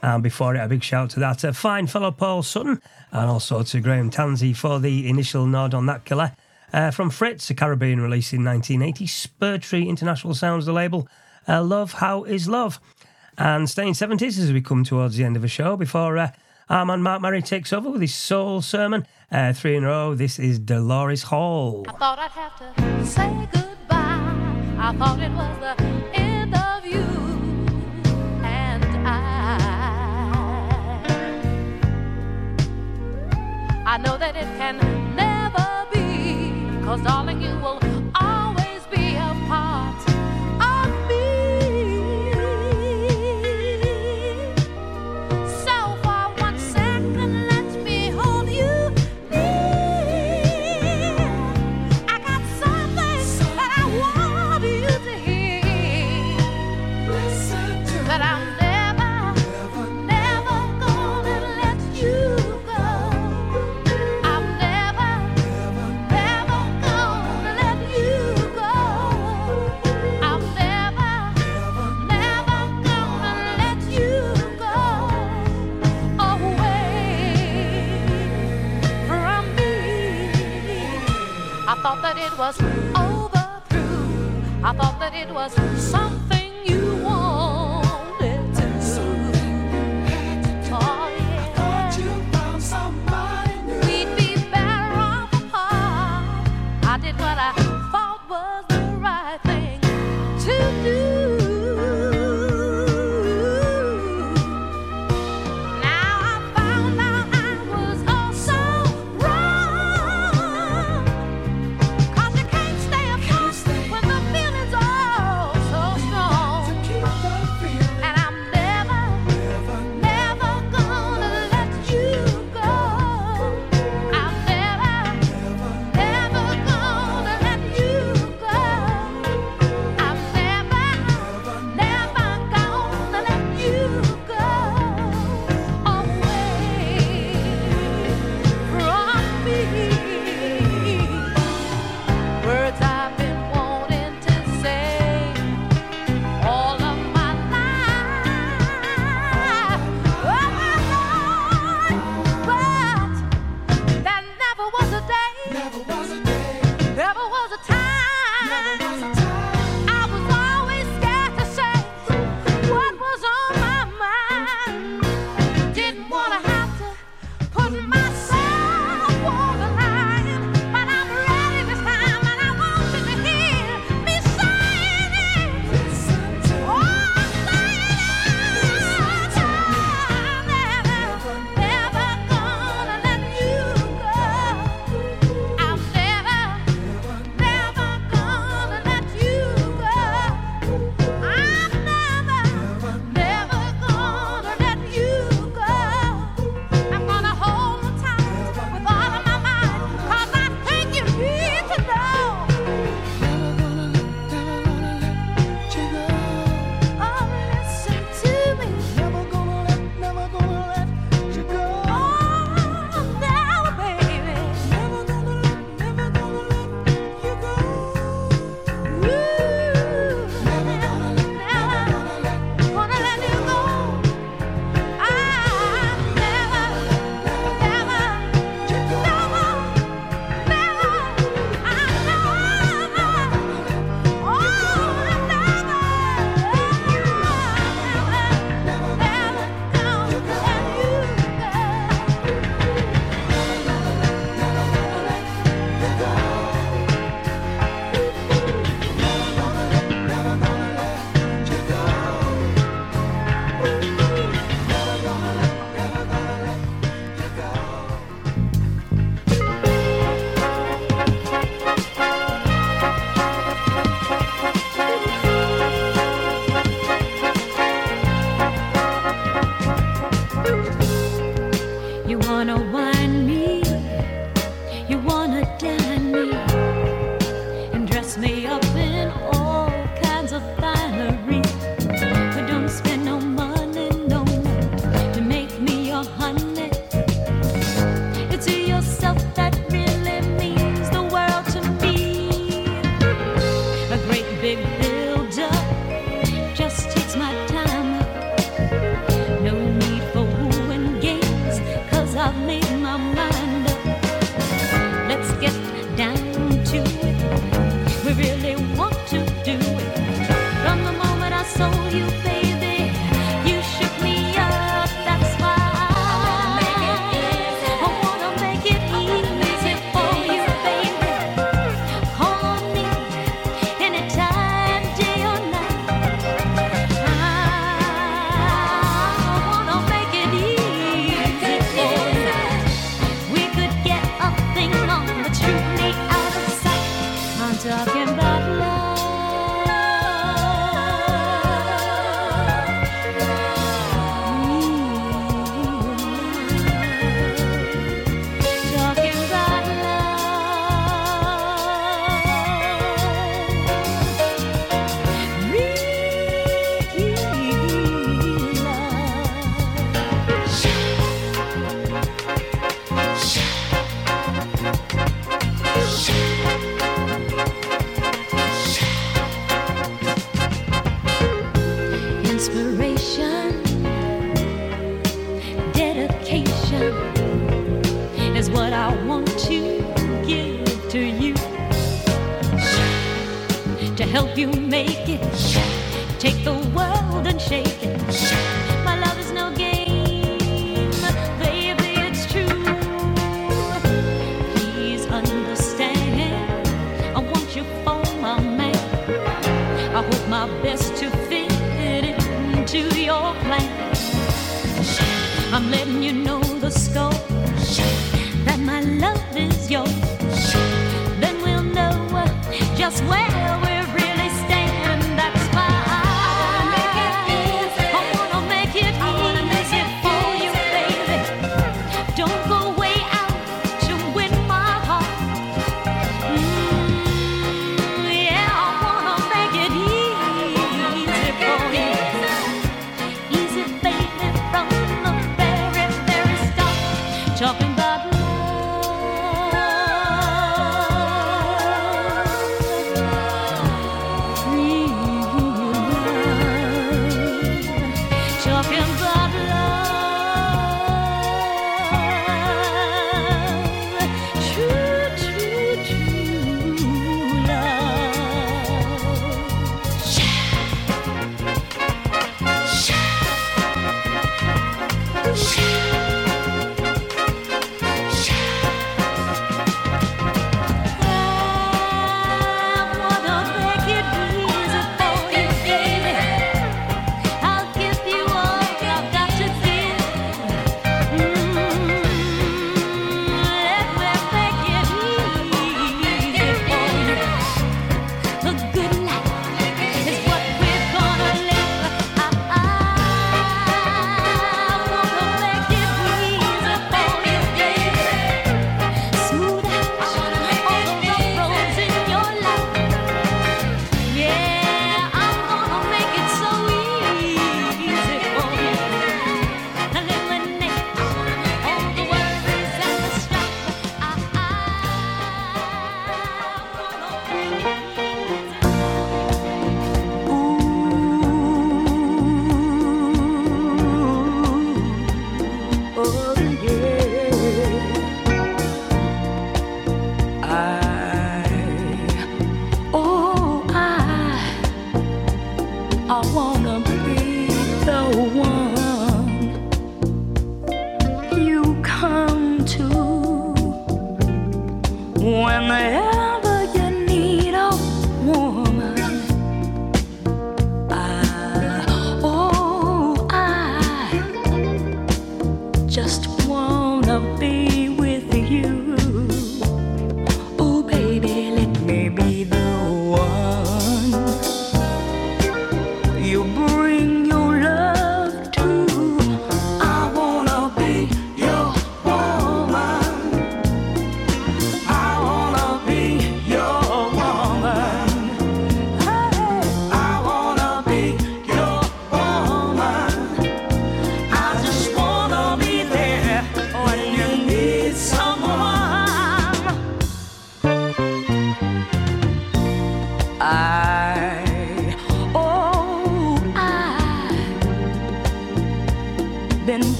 [0.00, 2.80] And before it, a big shout to that fine fellow Paul Sutton
[3.12, 6.32] and also to Graham Tansey for the initial nod on that killer.
[6.72, 11.06] Uh, from Fritz, a Caribbean release in 1980, Spur Tree International Sounds, the label.
[11.46, 12.80] Uh, love, how is love?
[13.36, 16.30] And staying 70s as we come towards the end of the show before uh,
[16.68, 19.06] our man Mark Murray takes over with his soul sermon.
[19.30, 20.14] Uh, three in a row.
[20.14, 21.84] This is Dolores Hall.
[21.88, 24.76] I thought I'd have to say goodbye.
[24.78, 25.84] I thought it was the
[26.18, 27.04] end of you
[28.42, 29.60] and I.
[33.86, 34.78] I know that it can
[35.14, 37.78] never be, cause darling, you will
[82.34, 84.64] it was over through.
[84.64, 86.23] I thought that it was something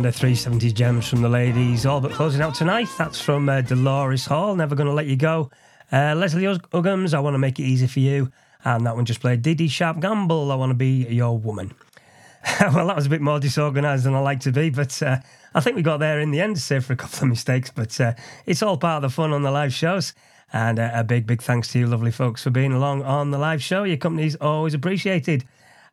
[0.00, 2.88] And a 370 gems from the ladies, all but closing out tonight.
[2.96, 5.50] That's from uh, Dolores Hall, Never Gonna Let You Go.
[5.92, 8.32] Uh, Leslie Uggams, I Want to Make It Easy for You.
[8.64, 11.74] And that one just played Dee Dee Sharp Gamble, I Want to Be Your Woman.
[12.62, 15.18] well, that was a bit more disorganised than I like to be, but uh,
[15.54, 17.70] I think we got there in the end, save for a couple of mistakes.
[17.70, 18.14] But uh,
[18.46, 20.14] it's all part of the fun on the live shows.
[20.50, 23.38] And uh, a big, big thanks to you, lovely folks, for being along on the
[23.38, 23.82] live show.
[23.82, 25.44] Your company's always appreciated.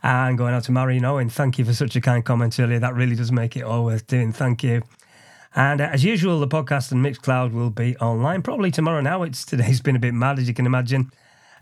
[0.04, 2.80] And going out to Marion Owen, thank you for such a kind comment earlier.
[2.80, 4.32] That really does make it all worth doing.
[4.32, 4.84] Thank you.
[5.56, 9.24] And uh, as usual, the podcast and Mixcloud will be online probably tomorrow now.
[9.24, 11.12] It's today's been a bit mad, as you can imagine.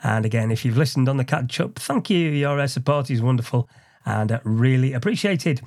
[0.03, 2.29] And again, if you've listened on the catch up, thank you.
[2.29, 3.69] Your uh, support is wonderful
[4.05, 5.61] and uh, really appreciated.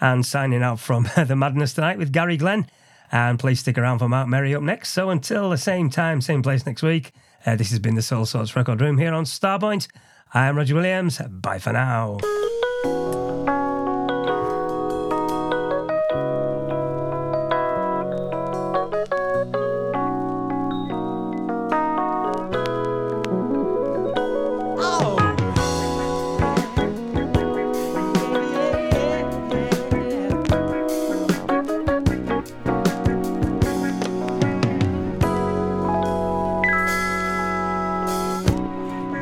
[0.00, 2.66] And signing out from the madness tonight with Gary Glenn.
[3.10, 4.90] And please stick around for Mark Murray up next.
[4.90, 7.12] So until the same time, same place next week,
[7.44, 9.88] uh, this has been the Soulsorts Record Room here on Starpoint.
[10.32, 11.18] I am Roger Williams.
[11.18, 12.18] Bye for now.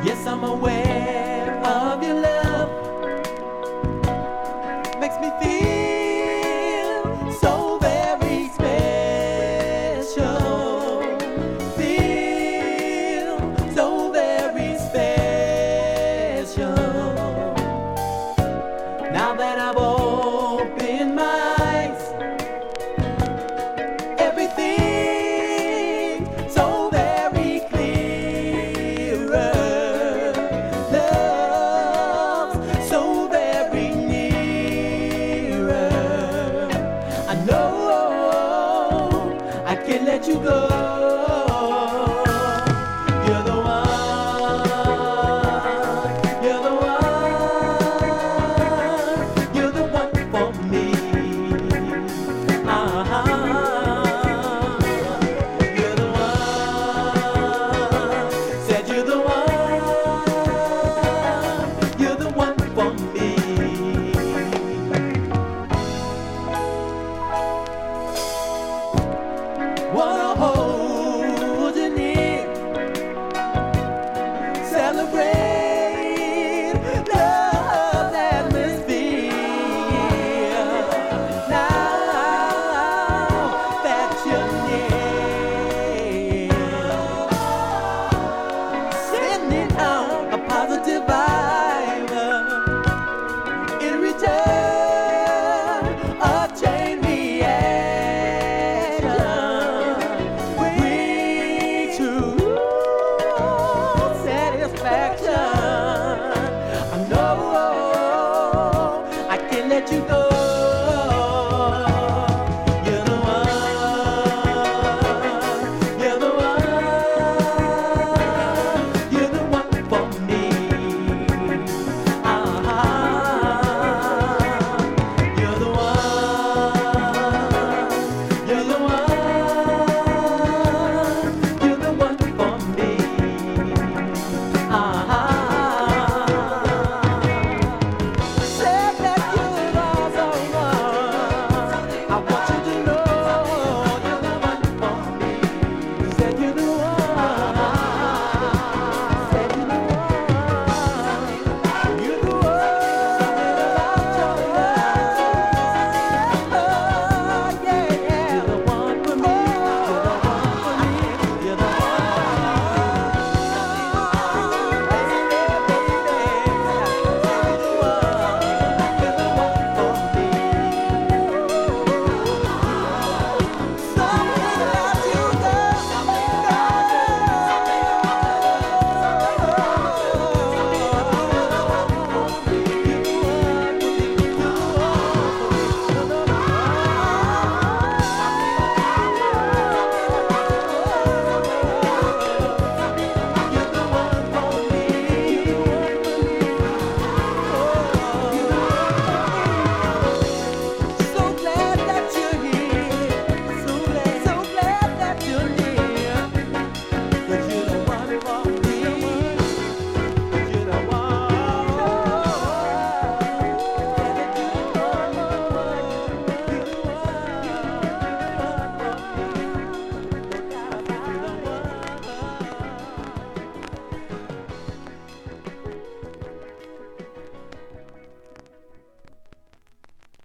[0.09, 1.28] Yes, I'm aware